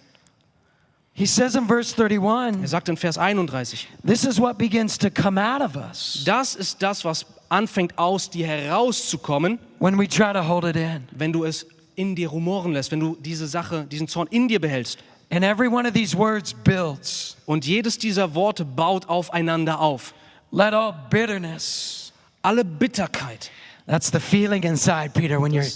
He 1.12 1.26
says 1.26 1.56
in 1.56 1.68
verse 1.68 1.94
Er 1.98 2.06
31, 2.06 2.70
sagt 2.70 2.88
in 2.88 2.96
Vers 2.96 3.18
31, 3.18 3.90
this 4.06 4.24
is 4.24 4.40
what 4.40 4.58
begins 4.58 4.98
to 4.98 5.10
come 5.10 5.38
out 5.38 5.62
of 5.62 5.76
us 5.76 6.22
das 6.24 6.56
ist 6.56 6.82
das, 6.82 7.04
was 7.04 7.26
anfängt 7.50 7.98
aus 7.98 8.30
dir 8.30 8.48
herauszukommen, 8.48 9.60
when 9.80 10.00
we 10.00 10.08
try 10.08 10.32
to 10.32 10.48
hold 10.48 10.64
it 10.64 10.78
in. 10.78 11.06
wenn 11.12 11.34
du 11.34 11.44
es 11.44 11.66
in 11.96 12.16
dir 12.16 12.30
rumoren 12.30 12.72
lässt, 12.72 12.94
wenn 12.94 13.02
du 13.02 13.18
diese 13.20 13.48
Sache, 13.48 13.86
diesen 13.92 14.08
Zorn 14.08 14.28
in 14.32 14.48
dir 14.48 14.62
behältst. 14.62 15.00
And 15.32 15.44
every 15.44 15.68
one 15.68 15.88
of 15.88 15.94
these 15.94 16.18
words 16.18 16.54
builds. 16.54 17.38
Und 17.46 17.66
jedes 17.66 17.98
dieser 17.98 18.34
Worte 18.34 18.66
baut 18.66 19.08
aufeinander 19.08 19.80
auf. 19.80 20.14
Let 20.52 20.74
all 20.74 20.94
bitterness. 21.10 22.12
Alle 22.42 22.64
Bitterkeit, 22.64 23.52
That's 23.86 24.12
the 24.12 24.20
feeling 24.20 24.64
inside, 24.64 25.12
Peter, 25.14 25.42
when 25.42 25.52
you're 25.52 25.68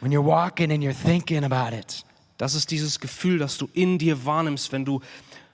when 0.00 0.12
you're 0.12 0.24
walking 0.24 0.70
and 0.70 0.82
you're 0.82 0.94
thinking 0.94 1.42
about 1.44 1.74
it. 1.76 2.04
das 2.38 2.54
ist 2.54 2.70
dieses 2.70 3.00
Gefühl, 3.00 3.38
das 3.38 3.58
du 3.58 3.68
in 3.74 3.98
dir 3.98 4.24
wahrnimmst, 4.24 4.72
wenn 4.72 4.84
du, 4.84 5.00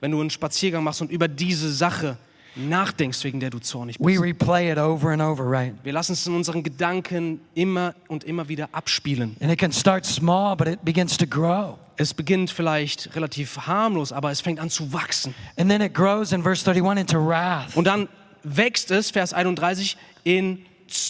wenn 0.01 0.11
du 0.12 0.21
einen 0.21 0.31
Spaziergang 0.31 0.85
machst 0.85 1.01
und 1.01 1.11
über 1.11 1.27
diese 1.27 1.73
Sache 1.73 2.17
nachdenkst, 2.55 3.25
wegen 3.25 3.41
der 3.41 3.51
du 3.51 3.59
zornig 3.59 3.97
We 3.99 4.12
bist. 4.12 4.23
replay 4.23 4.71
it 4.71 4.79
over 4.79 5.11
and 5.11 5.23
over, 5.23 5.45
right? 5.51 5.75
Wir 5.83 5.93
lassen 5.93 6.12
es 6.12 6.27
in 6.27 6.35
unseren 6.35 6.62
Gedanken 6.62 7.41
immer 7.55 7.95
und 8.09 8.23
immer 8.25 8.49
wieder 8.49 8.69
abspielen. 8.73 9.37
And 9.41 9.51
it 9.51 9.59
can 9.59 9.73
start 9.73 10.05
small, 10.05 10.55
but 10.55 10.69
it 10.69 10.85
begins 10.85 11.17
to 11.17 11.27
grow. 11.27 11.79
Es 11.98 12.12
beginnt 12.12 12.50
vielleicht 12.50 13.14
relativ 13.16 13.66
harmlos, 13.66 14.12
aber 14.12 14.30
es 14.30 14.40
fängt 14.40 14.61
an 14.61 14.68
zu 14.70 14.92
wachsen. 14.92 15.35
And 15.56 15.70
then 15.70 15.80
it 15.80 15.94
grows 15.94 16.32
in 16.32 16.42
verse 16.42 16.68
31 16.68 17.00
into 17.00 17.26
wrath. 17.26 17.74
Und 17.76 17.87
dann 17.87 18.09
wächst 18.42 18.90
es, 18.90 19.11
Vers 19.11 19.32
31, 19.32 19.96
in, 20.24 20.64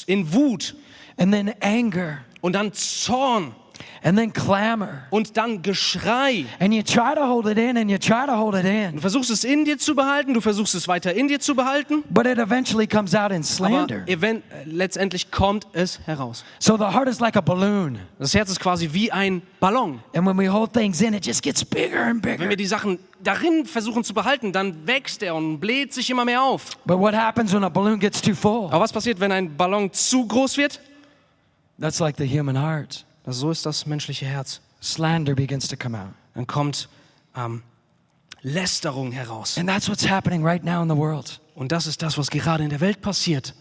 in 0.07 0.33
Wut 0.33 0.75
And 1.19 1.33
then 1.33 1.55
anger. 1.61 2.19
und 2.41 2.53
dann 2.53 2.73
Zorn 2.73 3.55
And 4.03 4.19
then 4.19 4.33
clamor. 4.33 5.03
und 5.11 5.37
dann 5.37 5.63
Geschrei. 5.63 6.47
And 6.61 6.73
you 6.75 6.83
try 6.83 7.15
to 7.15 7.27
hold 7.27 7.47
it 7.47 7.59
in 7.59 7.77
and 7.77 7.91
you 7.91 7.99
try 7.99 8.27
to 8.27 8.37
hold 8.37 8.55
it 8.55 8.65
Du 8.95 9.01
versuchst 9.01 9.31
es 9.31 9.45
in 9.45 9.65
dir 9.65 9.79
zu 9.79 9.95
behalten, 9.95 10.35
du 10.35 10.41
versuchst 10.41 10.75
es 10.75 10.89
weiter 10.89 11.15
in 11.15 11.29
dir 11.29 11.41
zu 11.41 11.55
behalten, 11.55 12.03
But 12.11 12.27
it 12.27 12.39
eventually 12.39 12.87
comes 12.87 13.15
out 13.15 13.31
in 13.31 13.37
aber 13.37 13.45
slander. 13.45 14.09
event, 14.09 14.45
äh, 14.51 14.65
letztendlich 14.65 15.31
kommt 15.31 15.67
es 15.73 16.01
heraus. 16.07 16.45
So 16.59 16.77
the 16.77 16.85
heart 16.85 17.09
is 17.09 17.21
like 17.21 17.37
a 17.37 17.41
balloon. 17.41 17.99
Das 18.19 18.35
Herz 18.35 18.51
ist 18.51 18.61
quasi 18.61 18.91
wie 18.93 19.11
ein 19.13 19.43
Ballon. 19.61 20.01
And 20.15 20.27
when 20.27 20.37
we 20.39 20.53
hold 20.53 20.73
things 20.73 21.01
in, 21.01 21.15
it 21.15 21.25
just 21.27 21.43
gets 21.43 21.65
bigger 21.65 22.05
and 22.05 22.25
Wenn 22.25 22.49
wir 22.49 22.57
die 22.57 22.67
Sachen 22.67 22.99
darin 23.23 23.65
versuchen 23.67 24.05
zu 24.05 24.15
behalten, 24.15 24.53
dann 24.53 24.87
wächst 24.87 25.23
er 25.23 25.35
und 25.35 25.59
bläht 25.61 25.95
sich 25.95 26.11
immer 26.11 26.25
mehr 26.25 26.43
auf. 26.43 26.77
But 26.85 26.99
what 26.99 27.15
happens 27.15 27.53
when 27.53 27.65
a 27.65 27.69
balloon 27.69 27.99
gets 27.99 28.21
too 28.21 28.35
full? 28.35 28.67
Aber 28.67 28.81
was 28.81 28.93
passiert, 28.93 29.21
wenn 29.21 29.33
ein 29.33 29.57
Ballon 29.57 29.93
zu 29.93 30.27
groß 30.27 30.57
wird? 30.57 30.81
That's 31.79 31.99
like 31.99 32.17
the 32.19 32.27
human 32.27 32.61
heart. 32.61 33.06
So 33.27 33.51
ist 33.51 33.67
das 33.67 33.87
menschliche 33.87 34.27
Herz. 34.27 34.61
Slander 34.81 35.35
begins 35.35 35.67
to 35.69 35.77
come 35.77 35.99
out. 36.01 36.13
Dann 36.35 36.47
kommt 36.47 36.89
ähm, 37.35 37.63
Lästerung 38.43 39.11
heraus. 39.11 39.59
And 39.59 39.69
that's 39.69 39.89
what's 39.89 40.09
happening 40.09 40.45
right 40.45 40.63
now 40.63 40.83
in 40.83 40.89
the 40.89 40.97
world. 40.97 41.41
Und 41.55 41.73
das 41.73 41.87
ist 41.87 42.03
das, 42.03 42.17
was 42.17 42.31
gerade 42.31 42.63
in 42.63 42.71
der 42.71 42.81
Welt 42.81 43.01
passiert. 43.01 43.55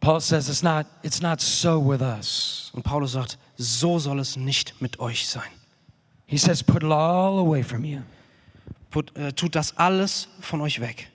Paul 0.00 0.20
says 0.20 0.48
it's 0.48 0.62
not, 0.62 0.86
it's 1.02 1.22
not 1.22 1.40
so 1.40 1.80
with 1.80 2.02
us. 2.02 2.70
Und 2.74 2.82
Paulus 2.82 3.12
sagt, 3.12 3.38
so 3.56 3.98
soll 4.00 4.18
es 4.18 4.36
nicht 4.36 4.80
mit 4.82 4.98
euch 4.98 5.28
sein. 5.28 5.50
He 6.26 6.36
says, 6.36 6.62
put 6.62 6.82
it 6.82 6.90
all 6.90 7.38
away 7.38 7.62
from 7.62 7.84
you. 7.84 8.00
Put, 8.90 9.16
äh, 9.16 9.32
tut 9.32 9.54
das 9.54 9.76
alles 9.78 10.28
von 10.40 10.60
euch 10.60 10.80
weg. 10.80 11.11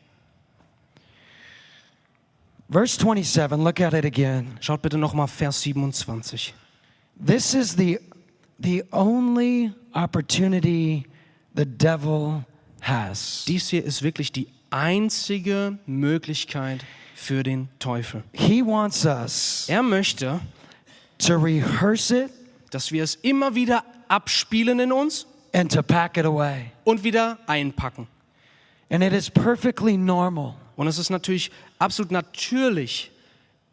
Verse 2.70 2.98
27, 2.98 3.64
look 3.64 3.80
at 3.80 3.94
it 3.94 4.04
again. 4.04 4.58
Schaut 4.60 4.82
bitte 4.82 4.98
nochmal 4.98 5.28
Vers 5.28 5.62
27. 5.62 6.54
This 7.16 7.54
is 7.54 7.76
the, 7.76 8.00
the 8.60 8.84
only 8.92 9.74
opportunity 9.96 11.06
the 11.56 11.66
devil 11.66 12.44
has. 12.82 13.46
Dies 13.48 13.70
hier 13.70 13.84
ist 13.86 14.04
wirklich 14.04 14.32
die 14.34 14.48
einzige 14.70 15.78
Möglichkeit 15.88 16.84
für 17.16 17.42
den 17.44 17.70
Teufel. 17.80 18.24
He 18.34 18.62
wants 18.62 19.06
us 19.06 19.68
Er 19.70 19.82
möchte, 19.82 20.42
to 21.20 21.36
rehearse 21.36 22.26
it 22.26 22.32
dass 22.70 22.92
wir 22.92 23.02
es 23.04 23.16
immer 23.16 23.56
wieder 23.56 23.84
abspielen 24.10 24.80
in 24.82 24.92
uns 24.92 25.26
and 25.54 25.72
to 25.72 25.82
pack 25.82 26.18
it 26.18 26.26
away. 26.26 26.72
und 26.84 27.04
wieder 27.04 27.40
einpacken. 27.48 28.08
And 28.90 29.02
it 29.04 29.14
is 29.14 29.30
perfectly 29.30 29.96
normal 29.98 30.56
Und 30.78 30.88
es 30.88 30.98
ist 30.98 31.10
natürlich 31.10 31.52
absolut 31.80 32.12
natürlich, 32.12 33.12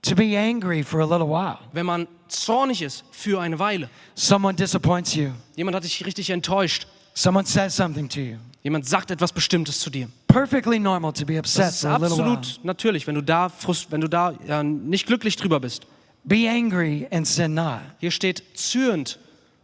to 0.02 0.14
be 0.16 0.36
angry 0.38 0.82
for 0.82 1.00
a 1.00 1.04
little 1.04 1.28
while. 1.28 1.58
wenn 1.72 1.86
man 1.86 2.08
zornig 2.28 2.82
ist 2.82 3.04
für 3.12 3.40
eine 3.40 3.58
Weile. 3.60 3.88
Someone 4.16 4.54
disappoints 4.54 5.14
you, 5.14 5.30
Jemand 5.54 5.76
hat 5.76 5.84
dich 5.84 6.04
richtig 6.04 6.30
enttäuscht. 6.30 6.86
someone 7.14 7.46
says 7.46 7.76
something 7.76 8.08
to 8.08 8.20
you. 8.20 8.36
Jemand 8.62 8.86
sagt 8.88 9.10
etwas 9.10 9.32
Bestimmtes 9.32 9.78
zu 9.78 9.90
dir. 9.90 10.08
Perfectly 10.26 10.78
normal 10.80 11.12
to 11.12 11.24
be 11.26 11.38
upset 11.38 11.60
Das 11.64 11.74
ist 11.74 11.80
for 11.82 11.90
a 11.90 11.98
little 11.98 12.16
while. 12.18 12.32
absolut 12.38 12.64
natürlich, 12.64 13.06
wenn 13.06 13.14
du 13.14 13.22
da, 13.22 13.46
frust- 13.46 13.86
wenn 13.90 14.00
du 14.00 14.08
da 14.08 14.32
ja, 14.48 14.62
nicht 14.62 15.06
glücklich 15.06 15.36
drüber 15.36 15.60
bist. 15.60 15.86
Be 16.24 16.48
angry 16.50 17.06
and 17.12 17.26
sin 17.26 17.52
not. 17.54 17.80
Hier 18.00 18.10
steht 18.10 18.42
zürnt 18.54 19.18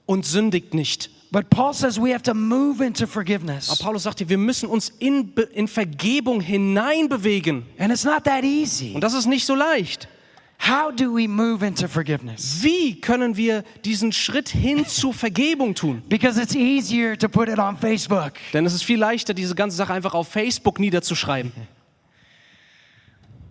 und 0.04 0.26
sündigt 0.26 0.74
nicht. 0.74 1.08
But 1.32 1.48
Paul 1.48 1.72
says 1.72 1.96
we 2.00 2.12
have 2.12 2.22
to 2.24 2.34
move 2.34 2.84
into 2.84 3.06
forgiveness. 3.06 3.70
Aber 3.70 3.78
Paulus 3.84 4.02
sagt 4.02 4.18
hier, 4.18 4.28
wir 4.28 4.38
müssen 4.38 4.68
uns 4.68 4.88
in, 4.98 5.32
Be- 5.32 5.42
in 5.42 5.68
Vergebung 5.68 6.40
hineinbewegen. 6.40 7.66
And 7.78 7.92
it's 7.92 8.04
not 8.04 8.24
that 8.24 8.42
easy. 8.42 8.92
Und 8.94 9.02
das 9.02 9.14
ist 9.14 9.26
nicht 9.26 9.46
so 9.46 9.54
leicht. 9.54 10.08
How 10.58 10.90
do 10.94 11.14
we 11.14 11.26
move 11.28 11.64
into 11.64 11.88
forgiveness? 11.88 12.62
Wie 12.62 13.00
können 13.00 13.36
wir 13.36 13.62
diesen 13.84 14.12
Schritt 14.12 14.48
hin 14.48 14.84
zur 14.88 15.14
Vergebung 15.14 15.74
tun? 15.74 16.02
Because 16.08 16.38
it's 16.40 16.54
easier 16.54 17.16
to 17.16 17.28
put 17.28 17.48
it 17.48 17.58
on 17.58 17.78
Facebook. 17.78 18.32
Denn 18.52 18.66
es 18.66 18.74
ist 18.74 18.82
viel 18.82 18.98
leichter, 18.98 19.32
diese 19.32 19.54
ganze 19.54 19.76
Sache 19.76 19.92
einfach 19.94 20.12
auf 20.14 20.28
Facebook 20.28 20.78
niederzuschreiben. 20.80 21.52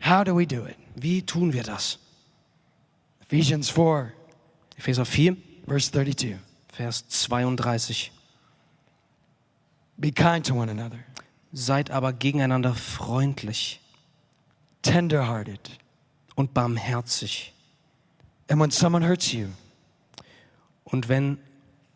How 0.06 0.24
do 0.24 0.36
we 0.38 0.46
do 0.46 0.66
it? 0.68 0.76
Wie 0.96 1.22
tun 1.22 1.54
wir 1.54 1.64
das? 1.64 1.98
Ephesians 3.26 3.70
4, 3.70 4.12
Epheser 4.78 5.06
4, 5.06 5.36
verse 5.68 5.92
32. 5.92 6.36
Vers 6.80 7.04
32. 7.10 8.10
Be 9.98 10.12
kind 10.12 10.46
to 10.46 10.56
one 10.56 10.70
another, 10.70 11.00
Seid 11.52 11.92
aber 11.92 12.14
gegeneinander 12.14 12.74
freundlich 12.74 13.82
tenderhearted. 14.82 15.60
und 16.36 16.54
barmherzig. 16.54 17.52
And 18.50 18.62
when 18.62 18.72
someone 18.72 19.06
hurts 19.06 19.34
you, 19.34 19.48
Und 20.86 21.10
wenn, 21.10 21.38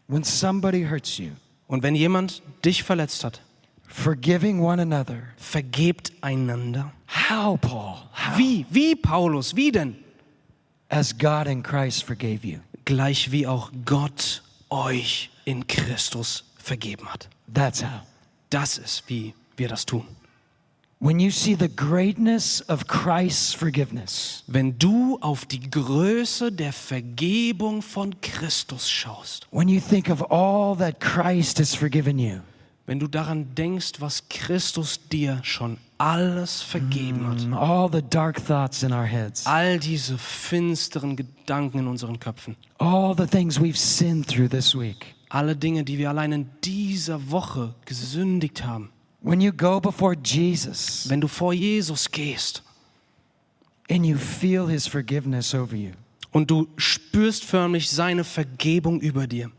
when 0.10 0.26
somebody 0.26 0.84
hurts 0.84 1.18
you, 1.18 1.32
und 1.68 1.82
wenn 1.82 1.96
jemand 1.96 2.42
dich 2.66 2.84
verletzt 2.84 3.24
hat, 3.24 3.40
forgiving 3.88 4.60
one 4.60 4.82
another. 4.82 5.24
vergebt 5.38 6.12
einander. 6.20 6.92
How, 7.08 7.58
Paul? 7.58 8.00
How? 8.12 8.38
Wie? 8.38 8.66
Wie, 8.70 8.98
Paulus? 8.98 9.56
Wie 9.56 9.72
denn? 9.72 9.96
As 10.90 11.18
God 11.18 11.48
in 11.48 11.64
Christ 11.64 12.04
forgave 12.04 12.46
you. 12.46 12.60
Gleich 12.84 13.32
wie 13.32 13.48
auch 13.48 13.72
Gott 13.86 14.44
euch 14.74 15.30
in 15.46 15.68
Christus 15.68 16.44
vergeben 16.58 17.08
hat. 17.08 17.30
That's 17.54 17.84
how. 17.84 18.02
Das 18.50 18.78
ist, 18.78 19.04
wie 19.08 19.34
wir 19.56 19.68
das 19.68 19.86
tun. 19.86 20.06
When 21.00 21.20
you 21.20 21.32
see 21.32 21.54
the 21.54 21.68
greatness 21.68 22.64
of 22.70 22.88
Christ's 22.88 23.54
forgiveness, 23.54 24.44
Wenn 24.48 24.80
du 24.80 25.18
auf 25.20 25.46
die 25.46 25.60
Größe 25.70 26.50
der 26.50 26.72
Vergebung 26.72 27.82
von 27.82 28.20
Christus 28.22 28.90
schaust, 28.90 29.48
when 29.52 29.68
you 29.68 29.82
think 29.82 30.10
of 30.10 30.32
all 30.32 30.78
that 30.78 31.02
Christ 31.02 31.60
has 31.60 31.76
forgiven 31.76 32.18
you, 32.18 32.40
wenn 32.86 33.00
du 33.00 33.08
daran 33.08 33.54
denkst, 33.54 34.00
was 34.00 34.28
Christus 34.30 35.00
dir 35.10 35.42
schon 35.44 35.78
alles 36.04 36.62
vergeben 36.62 37.26
hat, 37.28 37.58
all 37.58 37.90
the 37.90 38.02
dark 38.02 38.46
thoughts 38.46 38.84
in 38.84 38.92
our 38.92 39.06
heads, 39.06 39.46
all 39.46 39.80
diese 39.80 40.18
finsteren 40.18 41.16
Gedanken 41.16 41.80
in 41.80 41.88
unseren 41.88 42.20
Köpfen, 42.20 42.58
all 42.78 43.16
the 43.16 43.26
things 43.26 43.58
we've 43.58 43.78
sinned 43.78 44.28
through 44.28 44.50
this 44.50 44.76
week, 44.76 45.16
alle 45.30 45.56
Dinge, 45.56 45.86
die 45.86 45.98
wir 45.98 46.10
allein 46.10 46.34
in 46.34 46.50
dieser 46.62 47.32
Woche 47.32 47.74
gesündigt 47.86 48.66
haben, 48.66 48.90
when 49.22 49.40
you 49.40 49.54
go 49.54 49.80
before 49.80 50.14
Jesus 50.22 51.10
wenn 51.10 51.22
du 51.22 51.30
vor 51.30 51.54
Jesus 51.54 52.12
gehst 52.12 52.64
and 53.90 54.06
you 54.06 54.18
feel 54.18 54.68
his 54.68 54.86
forgiveness 54.86 55.56
over 55.56 55.76
you, 55.76 55.92
und 56.32 56.52
du 56.52 56.68
spürst 56.76 57.46
förmlich 57.46 57.90
seine 57.90 58.26
Vergebung 58.26 59.00
über 59.00 59.26
dir, 59.26 59.50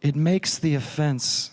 it 0.00 0.16
makes 0.16 0.58
the 0.62 0.74
offense 0.74 1.50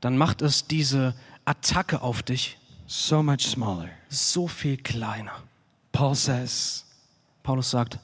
dann 0.00 0.16
macht 0.16 0.40
es 0.40 0.68
diese 0.68 1.16
Attacke 1.44 2.00
auf 2.02 2.22
dich 2.22 2.56
so 2.90 3.22
much 3.22 3.46
smaller. 3.46 3.90
so 4.08 4.48
viel 4.48 4.76
kleiner. 4.76 5.32
Paul 5.92 6.14
says 6.14 6.84
Paulus 7.44 7.70
sagt, 7.70 7.98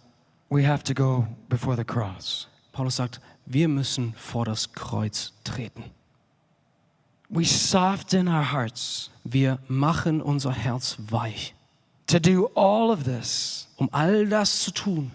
we 0.49 0.62
have 0.62 0.85
to 0.85 0.94
go 0.94 1.27
before 1.49 1.77
the 1.77 1.85
cross. 1.85 2.46
Paulus 2.72 2.96
sagt, 2.96 3.20
wir 3.46 3.68
müssen 3.68 4.14
vor 4.16 4.44
das 4.44 4.72
Kreuz 4.72 5.33
treten. 5.44 5.85
We 7.29 7.44
soften 7.44 8.29
our 8.29 8.53
hearts 8.53 9.11
Wir 9.25 9.59
machen 9.66 10.22
unser 10.22 10.53
Herz 10.53 10.96
weich, 11.11 11.55
to 12.07 12.20
do 12.20 12.49
all 12.55 12.90
of 12.92 13.03
this 13.03 13.66
um 13.79 13.88
all 13.92 14.27
das 14.27 14.62
zu 14.62 14.70
tun, 14.70 15.11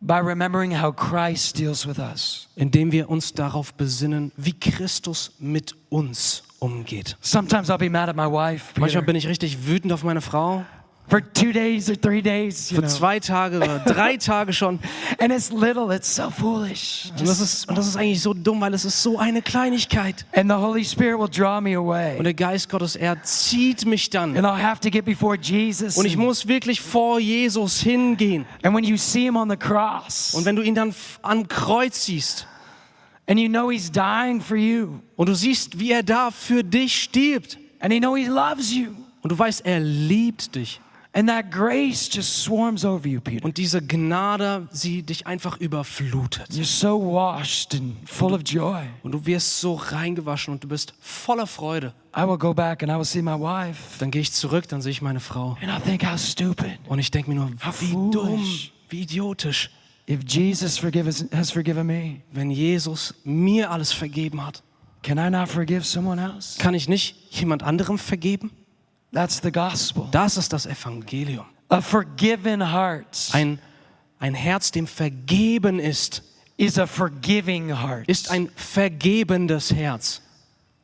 by 0.00 0.18
remembering 0.20 0.70
how 0.70 0.94
Christ 0.94 1.58
deals 1.58 1.84
with 1.84 1.98
us. 1.98 2.48
indem 2.54 2.92
wir 2.92 3.10
uns 3.10 3.32
darauf 3.32 3.74
besinnen, 3.74 4.30
wie 4.36 4.52
Christus 4.52 5.32
mit 5.40 5.74
uns 5.88 6.44
umgeht. 6.60 7.16
Sometimes 7.20 7.68
I'll 7.70 7.78
be 7.78 7.90
mad 7.90 8.08
at 8.08 8.16
my 8.16 8.26
wife 8.30 8.78
Manchmal 8.78 9.02
bin 9.02 9.16
ich 9.16 9.26
richtig 9.26 9.66
wütend 9.66 9.92
auf 9.92 10.04
meine 10.04 10.20
Frau. 10.20 10.64
for 11.08 11.20
two 11.34 11.50
days 11.50 11.90
or 11.90 12.00
three 12.00 12.22
days, 12.22 12.70
you 12.70 12.76
Für 12.76 12.82
know. 12.82 12.88
zwei 12.88 13.18
Tage 13.18 13.56
oder 13.56 13.80
drei 13.80 14.16
Tage 14.18 14.52
schon. 14.52 14.78
And 15.18 15.32
it's 15.32 15.50
little, 15.50 15.92
it's 15.92 16.14
so 16.14 16.30
foolish. 16.30 17.10
Und 17.18 17.26
das, 17.26 17.40
ist, 17.40 17.68
und 17.68 17.76
das 17.76 17.88
ist 17.88 17.96
eigentlich 17.96 18.22
so 18.22 18.32
dumm, 18.32 18.60
weil 18.60 18.74
es 18.74 18.84
ist 18.84 19.02
so 19.02 19.18
eine 19.18 19.42
Kleinigkeit. 19.42 20.24
And 20.32 20.48
the 20.48 20.56
Holy 20.56 20.84
Spirit 20.84 21.18
will 21.18 21.28
draw 21.28 21.60
me 21.60 21.80
Und 21.80 21.88
away. 21.88 22.22
der 22.22 22.34
Geist 22.34 22.68
Gottes, 22.68 22.94
er 22.94 23.20
zieht 23.24 23.86
mich 23.86 24.10
dann. 24.10 24.36
And 24.36 24.46
I'll 24.46 24.62
have 24.62 24.80
to 24.82 24.88
get 24.90 25.04
before 25.04 25.36
Jesus. 25.36 25.96
Und 25.96 26.04
ich 26.04 26.16
muss 26.16 26.46
wirklich 26.46 26.80
vor 26.80 27.18
Jesus 27.18 27.80
hingehen. 27.80 28.46
and 28.62 28.72
when 28.76 28.84
you 28.84 28.96
see 28.96 29.22
him 29.24 29.34
on 29.36 29.50
the 29.50 29.56
cross, 29.56 30.32
Und 30.34 30.44
wenn 30.44 30.54
du 30.54 30.62
ihn 30.62 30.76
dann 30.76 30.94
am 31.22 31.48
Kreuz 31.48 32.04
siehst 32.04 32.46
and 33.28 33.38
you 33.38 33.48
know 33.48 33.70
he's 33.70 33.90
dying 33.90 34.40
for 34.40 34.56
you, 34.56 35.00
und 35.16 35.28
du 35.28 35.34
siehst, 35.34 35.78
wie 35.78 35.92
er 35.92 36.02
da 36.02 36.30
für 36.30 36.62
dich 36.64 37.02
stirbt 37.02 37.58
and 37.80 37.92
you 37.92 38.00
know 38.00 38.16
he 38.16 38.26
loves 38.26 38.72
you, 38.72 38.88
und 39.22 39.30
du 39.32 39.38
weißt, 39.38 39.64
er 39.64 39.80
liebt 39.80 40.54
dich 40.54 40.80
and 41.12 41.28
that 41.28 41.50
grace 41.50 42.08
just 42.12 42.44
swarms 42.44 42.84
over 42.84 43.04
you, 43.08 43.20
Peter. 43.20 43.44
und 43.44 43.56
diese 43.56 43.82
Gnade, 43.82 44.68
sie 44.70 45.02
dich 45.02 45.26
einfach 45.26 45.56
überflutet. 45.58 46.48
You're 46.50 46.64
so 46.64 47.00
washed 47.00 47.74
and 47.74 47.96
full 48.08 48.32
of 48.32 48.42
joy. 48.46 48.82
Und 49.02 49.10
du 49.12 49.26
wirst 49.26 49.60
so 49.60 49.74
reingewaschen 49.74 50.52
und 50.54 50.62
du 50.62 50.68
bist 50.68 50.94
voller 51.00 51.48
Freude. 51.48 51.92
I 52.16 52.20
will 52.22 52.38
go 52.38 52.54
back 52.54 52.82
and 52.84 52.92
I 52.92 52.94
will 52.96 53.04
see 53.04 53.22
my 53.22 53.32
wife, 53.32 53.98
Dann 53.98 54.12
gehe 54.12 54.22
ich 54.22 54.30
zurück, 54.32 54.68
dann 54.68 54.82
sehe 54.82 54.92
ich 54.92 55.02
meine 55.02 55.18
Frau. 55.20 55.56
and 55.60 55.70
I'll 55.70 55.82
think 55.82 56.04
how 56.04 56.16
stupid. 56.18 56.78
Und 56.88 57.00
ich 57.00 57.10
denke 57.10 57.30
mir 57.30 57.36
nur, 57.36 57.50
How 57.64 57.80
wie 57.80 57.90
dumm, 57.92 58.10
foolish. 58.38 58.72
wie 58.88 59.00
idiotisch, 59.02 59.70
If 60.10 60.24
Jesus 60.26 60.76
forgive 60.76 61.06
us, 61.06 61.24
has 61.32 61.52
forgiven 61.52 61.86
me, 61.86 62.22
wenn 62.32 62.50
Jesus 62.50 63.14
mir 63.24 63.70
alles 63.70 63.92
vergeben 63.92 64.44
hat. 64.44 64.60
can 65.02 65.18
I 65.18 65.30
not 65.30 65.48
forgive 65.48 65.86
someone 65.86 66.18
else? 66.18 66.58
Kann 66.58 66.74
ich 66.74 66.88
nicht 66.88 67.14
jemand 67.30 67.62
anderem 67.62 67.96
vergeben? 67.96 68.50
That's 69.12 69.40
the 69.40 69.52
gospel. 69.52 70.08
Das 70.10 70.36
ist 70.36 70.52
das 70.52 70.66
Evangelium. 70.66 71.46
A 71.68 71.80
forgiven 71.80 72.60
heart 72.72 73.30
Ein, 73.32 73.60
ein 74.18 74.34
Herz, 74.34 74.72
dem 74.72 74.88
vergeben 74.88 75.78
ist, 75.78 76.24
is 76.56 76.76
a 76.76 76.86
forgiving 76.86 77.68
heart. 77.68 78.08
ist 78.08 78.32
ein 78.32 78.50
vergebendes 78.56 79.72
Herz. 79.72 80.22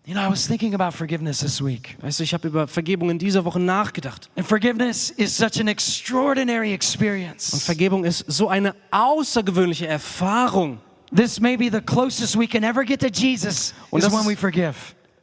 You 0.06 0.14
know, 0.14 0.20
I 0.20 0.30
was 0.30 0.46
thinking 0.46 0.72
about 0.72 0.92
forgiveness 0.92 1.40
this 1.40 1.60
week. 1.60 1.96
Weißt 2.00 2.20
du, 2.20 2.22
ich 2.22 2.32
habe 2.32 2.46
über 2.46 2.68
Vergebung 2.68 3.10
in 3.10 3.18
dieser 3.18 3.44
Woche 3.44 3.58
nachgedacht. 3.58 4.30
And 4.36 4.46
forgiveness 4.46 5.10
is 5.10 5.36
such 5.36 5.60
an 5.60 5.66
extraordinary 5.66 6.68
Und 6.68 6.74
experience. 6.74 7.64
Vergebung 7.64 8.04
ist 8.04 8.24
so 8.28 8.48
eine 8.48 8.76
außergewöhnliche 8.92 9.88
Erfahrung. 9.88 10.78
This 11.12 11.40
may 11.40 11.56
be 11.56 11.68
the 11.72 11.80
closest 11.80 12.38
we 12.38 12.46
can 12.46 12.62
ever 12.62 12.84
get 12.84 13.00
to 13.00 13.08
Jesus 13.08 13.74
Und 13.90 14.04
is 14.04 14.12
when 14.12 14.24
we 14.28 14.36
forgive. 14.36 14.76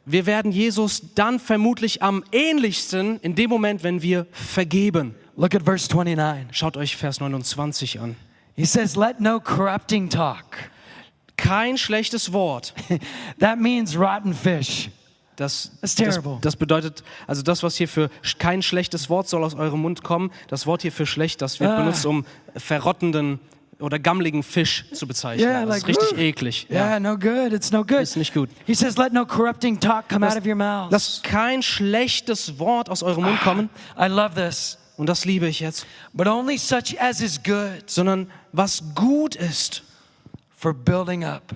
Wir 0.04 0.26
werden 0.26 0.52
Jesus 0.52 1.14
dann 1.14 1.40
vermutlich 1.40 2.02
am 2.02 2.22
ähnlichsten 2.30 3.18
in 3.20 3.34
dem 3.34 3.48
Moment, 3.48 3.84
wenn 3.84 4.02
wir 4.02 4.26
vergeben. 4.32 5.14
Look 5.34 5.54
at 5.54 5.62
verse 5.62 5.88
29. 5.88 6.48
Schaut 6.50 6.76
euch 6.76 6.94
Vers 6.94 7.20
29 7.20 8.00
an. 8.00 8.16
He 8.54 8.66
says, 8.66 8.96
Let 8.96 9.18
no 9.18 9.40
corrupting 9.40 10.10
talk. 10.10 10.44
Kein 11.36 11.76
schlechtes 11.78 12.32
Wort. 12.32 12.74
That 13.40 13.58
means 13.58 13.96
rotten 13.98 14.34
fish. 14.34 14.90
Das, 15.36 15.72
That's 15.80 15.80
das, 15.80 15.94
terrible. 15.96 16.38
das 16.42 16.54
bedeutet, 16.54 17.02
also 17.26 17.42
das, 17.42 17.64
was 17.64 17.74
hier 17.74 17.88
für 17.88 18.08
kein 18.38 18.62
schlechtes 18.62 19.10
Wort 19.10 19.28
soll 19.28 19.42
aus 19.42 19.54
eurem 19.56 19.80
Mund 19.80 20.04
kommen, 20.04 20.30
das 20.46 20.64
Wort 20.64 20.82
hier 20.82 20.92
für 20.92 21.06
schlecht, 21.06 21.42
das 21.42 21.58
wird 21.58 21.70
Ah. 21.72 21.76
benutzt, 21.80 22.06
um 22.06 22.24
verrottenden 22.56 23.40
oder 23.80 23.98
gammligen 23.98 24.44
Fisch 24.44 24.84
zu 24.92 25.08
bezeichnen. 25.08 25.48
Yeah, 25.48 25.66
das 25.66 25.78
ist 25.78 25.82
like, 25.82 25.88
richtig 25.98 26.12
"Ugh." 26.12 26.18
eklig. 26.20 26.66
Yeah, 26.70 27.00
no 27.00 27.18
good. 27.18 27.52
It's 27.52 27.72
no 27.72 27.84
good. 27.84 28.02
Ist 28.02 28.16
nicht 28.16 28.32
gut. 28.32 28.48
He 28.64 28.74
says, 28.74 28.96
Let 28.96 29.12
no 29.12 29.26
corrupting 29.26 29.80
talk 29.80 30.08
come 30.08 30.24
out 30.24 30.36
of 30.36 30.46
your 30.46 30.54
mouths. 30.54 30.92
Lasst 30.92 31.24
kein 31.24 31.62
schlechtes 31.62 32.60
Wort 32.60 32.88
aus 32.88 33.02
eurem 33.02 33.24
Mund 33.24 33.40
kommen, 33.40 33.70
I 33.98 34.06
love 34.06 34.36
this. 34.36 34.78
und 34.96 35.08
das 35.08 35.24
liebe 35.24 35.48
ich 35.48 35.58
jetzt, 35.58 35.84
But 36.12 36.28
only 36.28 36.56
such 36.58 37.00
as 37.00 37.20
is 37.20 37.42
good 37.42 37.82
sondern 37.90 38.30
was 38.52 38.84
gut 38.94 39.34
ist, 39.34 39.82
for 40.64 40.72
building 40.72 41.24
up, 41.24 41.54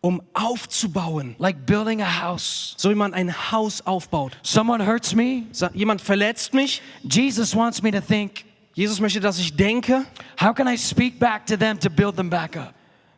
um 0.00 0.22
aufzubauen, 0.32 1.34
like 1.38 1.66
building 1.66 2.00
a 2.00 2.22
house. 2.22 2.74
so 2.76 2.88
wie 2.88 2.94
man 2.94 3.12
ein 3.12 3.50
Haus 3.50 3.80
aufbaut. 3.84 4.38
Someone 4.44 4.86
hurts 4.86 5.12
me, 5.12 5.42
Sa- 5.50 5.70
Jemand 5.74 6.00
verletzt 6.00 6.54
mich, 6.54 6.80
Jesus 7.02 7.56
wants 7.56 7.82
me 7.82 7.90
to 7.90 8.00
think, 8.00 8.44
Jesus 8.74 9.00
möchte, 9.00 9.18
dass 9.18 9.38
ich 9.40 9.56
denke, 9.56 10.04
how 10.40 10.54
can 10.54 10.68
I 10.68 10.76
speak 10.78 11.18
back 11.18 11.46
to 11.46 11.56
them 11.56 11.78
to 11.80 11.90
build 11.90 12.14
them 12.16 12.30
back 12.30 12.56
up? 12.56 12.74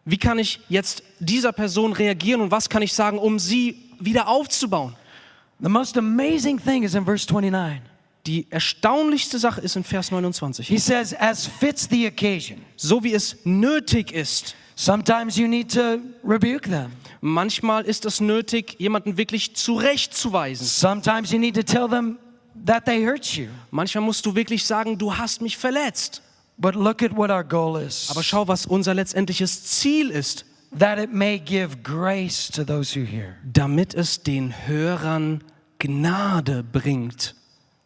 wie 0.07 0.17
kann 0.17 0.39
ich 0.39 0.61
jetzt 0.69 1.03
dieser 1.19 1.53
Person 1.53 1.93
reagieren 1.93 2.41
und 2.41 2.51
was 2.51 2.69
kann 2.69 2.81
ich 2.81 2.93
sagen, 2.95 3.19
um 3.19 3.39
sie 3.41 3.91
wieder 4.01 4.29
aufzubauen. 4.29 4.95
The 5.61 5.69
most 5.69 5.99
amazing 5.99 6.59
thing 6.63 6.83
is 6.85 6.95
in 6.95 7.05
verse 7.05 7.27
29. 7.27 7.83
Die 8.27 8.47
erstaunlichste 8.51 9.39
Sache 9.39 9.61
ist 9.61 9.75
in 9.77 9.83
Vers 9.85 10.11
29. 10.13 10.67
He 10.69 10.79
says, 10.79 11.13
as 11.15 11.47
fits 11.47 11.89
the 11.91 12.07
occasion. 12.07 12.61
So 12.77 13.03
wie 13.03 13.13
es 13.15 13.37
nötig 13.45 14.13
ist. 14.13 14.55
Sometimes 14.79 15.39
you 15.39 15.49
need 15.49 15.73
to 15.73 16.01
rebuke 16.23 16.69
them. 16.69 16.93
Manchmal 17.23 17.85
ist 17.87 18.05
es 18.05 18.21
nötig, 18.21 18.77
jemanden 18.79 19.17
wirklich 19.17 19.57
zurechtzuweisen. 19.57 20.67
Sometimes 20.67 21.33
you 21.33 21.39
need 21.39 21.55
to 21.55 21.63
tell 21.63 21.89
them 21.89 22.19
that 22.67 22.85
they 22.85 23.03
hurt 23.03 23.25
you. 23.37 23.49
Manchmal 23.71 24.05
musst 24.05 24.27
du 24.27 24.35
wirklich 24.35 24.65
sagen, 24.65 24.99
du 24.99 25.17
hast 25.17 25.41
mich 25.41 25.57
verletzt. 25.57 26.23
But 26.59 26.75
look 26.75 27.03
at 27.03 27.17
what 27.17 27.31
our 27.31 27.43
goal 27.43 27.81
is 27.81 28.11
Aber 28.11 28.23
schau, 28.23 28.47
was 28.49 28.67
unser 28.67 28.93
letztendliches 28.95 29.65
Ziel 29.65 30.11
ist, 30.11 30.45
that 30.79 30.99
it 30.99 31.13
may 31.13 31.39
give 31.39 31.79
grace 31.83 32.49
to 32.49 32.63
those 32.63 32.95
who 32.95 33.05
hear. 33.07 33.35
damit 33.51 33.95
es 33.95 34.23
den 34.23 34.53
Hörern 34.67 35.43
Gnade 35.79 36.63
bringt. 36.63 37.35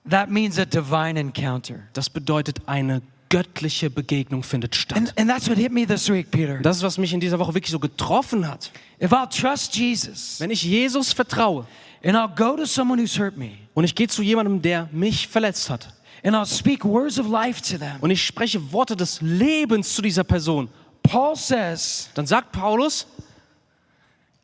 That 0.08 0.28
means 0.28 0.58
a 0.58 0.64
divine 0.64 1.18
encounter. 1.18 1.80
Das 1.92 2.10
bedeutet, 2.10 2.62
eine 2.66 3.02
göttliche 3.30 3.88
Begegnung 3.88 4.42
findet 4.42 4.74
statt. 4.74 4.98
And, 4.98 5.18
and 5.18 5.30
that's 5.30 5.48
what 5.48 5.56
hit 5.56 5.72
me 5.72 5.86
this 5.86 6.10
week, 6.10 6.30
Peter. 6.30 6.58
Das 6.58 6.76
ist, 6.76 6.82
was 6.82 6.98
mich 6.98 7.14
in 7.14 7.20
dieser 7.20 7.38
Woche 7.38 7.54
wirklich 7.54 7.70
so 7.70 7.78
getroffen 7.78 8.46
hat. 8.46 8.70
If 9.02 9.12
I'll 9.12 9.28
trust 9.28 9.74
Jesus 9.74 10.38
Wenn 10.40 10.50
ich 10.50 10.62
Jesus 10.62 11.14
vertraue 11.14 11.66
and 12.04 12.16
I'll 12.16 12.34
go 12.34 12.56
to 12.56 12.66
someone 12.66 13.00
who's 13.00 13.18
hurt 13.18 13.38
me 13.38 13.52
und 13.72 13.84
ich 13.84 13.94
gehe 13.94 14.08
zu 14.08 14.22
jemandem, 14.22 14.60
der 14.60 14.88
mich 14.92 15.28
verletzt 15.28 15.70
hat 15.70 15.88
and 16.22 16.34
I'll 16.34 16.44
speak 16.44 16.84
words 16.84 17.18
of 17.18 17.28
life 17.28 17.62
to 17.62 17.78
them, 17.78 17.96
und 18.00 18.10
ich 18.10 18.22
spreche 18.22 18.72
Worte 18.72 18.94
des 18.96 19.20
Lebens 19.22 19.94
zu 19.94 20.02
dieser 20.02 20.24
Person, 20.24 20.68
Paul 21.02 21.36
says 21.36 22.10
dann 22.14 22.26
sagt 22.26 22.52
Paulus, 22.52 23.06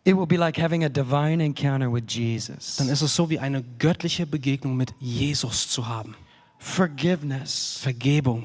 it 0.05 0.17
will 0.17 0.27
be 0.27 0.37
like 0.37 0.57
having 0.57 0.85
a 0.85 0.89
divine 0.89 1.43
encounter 1.43 1.93
with 1.93 2.05
Jesus. 2.09 2.77
dann 2.77 2.89
ist 2.89 3.03
es 3.03 3.15
so 3.15 3.29
wie 3.29 3.39
eine 3.39 3.63
göttliche 3.79 4.27
Begegnung 4.27 4.77
mit 4.77 4.95
Jesus 5.01 5.69
zu 5.69 5.87
haben. 5.87 6.15
Forgiveness 6.59 7.79
Vergebung 7.83 8.45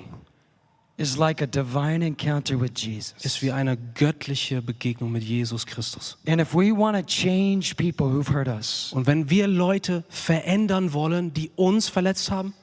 is 1.02 1.18
like 1.18 1.42
a 1.42 1.48
divine 1.48 2.06
encounter 2.06 2.60
with 2.60 2.72
Jesus. 2.78 3.14
ist 3.24 3.42
wie 3.42 3.52
eine 3.52 3.76
göttliche 3.96 4.62
Begegnung 4.62 5.12
mit 5.12 5.24
Jesus 5.24 5.66
Christus. 5.66 6.18
And 6.28 6.40
if 6.40 6.54
we 6.54 6.72
want 6.72 6.96
to 6.96 7.04
change 7.04 7.76
people 7.76 8.08
who've 8.08 8.32
hurt 8.32 8.48
us, 8.48 8.92
Und 8.94 9.08
wenn 9.08 9.30
wir 9.30 9.48
Leute 9.48 10.04
verändern 10.10 10.94
wollen, 10.94 11.34
die 11.34 11.52
uns 11.56 11.90
verletzt 11.90 12.30
haben, 12.32 12.54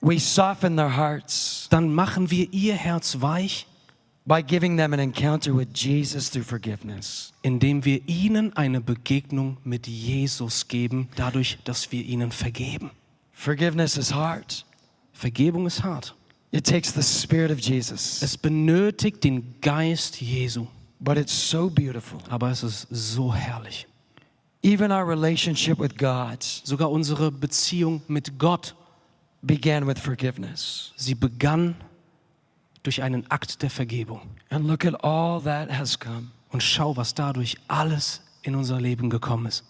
we 0.00 0.18
soften 0.18 0.76
their 0.76 0.96
hearts 0.96 1.66
dann 1.70 1.92
machen 1.94 2.30
wir 2.30 2.48
ihr 2.52 2.74
Herz 2.74 3.20
weich, 3.20 3.66
by 4.26 4.42
giving 4.42 4.76
them 4.76 4.92
an 4.92 5.00
encounter 5.00 5.54
with 5.56 5.68
Jesus 5.74 6.30
through 6.30 6.44
forgiveness. 6.46 7.32
indem 7.42 7.84
wir 7.84 8.00
ihnen 8.08 8.56
eine 8.56 8.80
Begegnung 8.80 9.56
mit 9.64 9.86
Jesus 9.88 10.68
geben, 10.68 11.08
dadurch, 11.16 11.58
dass 11.64 11.90
wir 11.90 12.04
ihnen 12.04 12.30
vergeben. 12.30 12.90
Forgiveness 13.32 13.96
is 13.96 14.14
hard. 14.14 14.64
Vergebung 15.12 15.66
ist 15.66 15.82
hart. 15.82 16.14
It 16.52 16.66
takes 16.66 16.92
the 16.92 17.02
Spirit 17.02 17.50
of 17.52 17.60
Jesus, 17.60 18.22
Es 18.22 18.36
benötigt 18.36 19.22
den 19.22 19.60
Geist 19.60 20.20
Jesu, 20.20 20.66
but 20.98 21.16
it's 21.16 21.32
so 21.32 21.70
beautiful. 21.70 22.18
aber 22.28 22.50
es 22.50 22.62
ist 22.64 22.86
so 22.90 23.32
herrlich. 23.32 23.86
Even 24.62 24.90
our 24.92 25.06
relationship 25.08 25.78
with 25.78 25.96
God 25.96 26.42
Sogar 26.42 26.90
unsere 26.90 27.30
Beziehung 27.30 28.02
mit 28.08 28.38
Gott, 28.38 28.74
began 29.42 29.86
with 29.86 29.98
forgiveness. 29.98 30.92
sie 30.96 31.14
begann 31.14 31.76
durch 32.82 33.02
einen 33.02 33.30
Akt 33.30 33.62
der 33.62 33.70
Vergebung. 33.70 34.22
And 34.50 34.66
look 34.66 34.84
at 34.84 35.02
all 35.04 35.40
that 35.42 35.70
has 35.70 35.98
come. 35.98 36.28
Und 36.50 36.62
schau, 36.62 36.96
was 36.96 37.14
dadurch 37.14 37.56
alles 37.68 38.20
in 38.42 38.54
unser 38.56 38.80
Leben 38.80 39.08
gekommen 39.08 39.46
ist. 39.46 39.62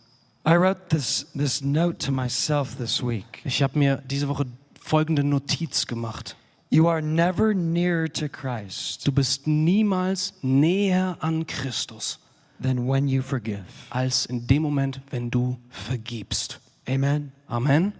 I 0.49 0.55
wrote 0.57 0.81
this, 0.89 1.27
this 1.37 1.61
note 1.61 1.99
to 1.99 2.11
myself 2.11 2.77
this 2.77 3.03
week. 3.03 3.43
Ich 3.45 3.63
habe 3.63 3.79
mir 3.79 4.03
diese 4.07 4.27
Woche 4.29 4.47
folgende 4.81 5.23
Notiz 5.23 5.87
gemacht. 5.87 6.37
You 6.73 6.87
are 6.87 7.03
never 7.03 7.53
nearer 7.53 8.07
to 8.09 8.29
Christ 8.29 9.05
Du 9.05 9.11
bist 9.11 9.47
niemals 9.47 10.33
näher 10.43 11.17
an 11.21 11.45
Christus 11.45 12.19
than 12.61 12.87
when 12.87 13.09
you 13.09 13.23
forgive. 13.23 13.89
als 13.91 14.27
in 14.27 14.47
dem 14.47 14.63
Moment, 14.63 15.01
wenn 15.11 15.31
du 15.31 15.57
vergibst. 15.71 16.61
Amen. 16.89 17.33
Amen. 17.49 17.93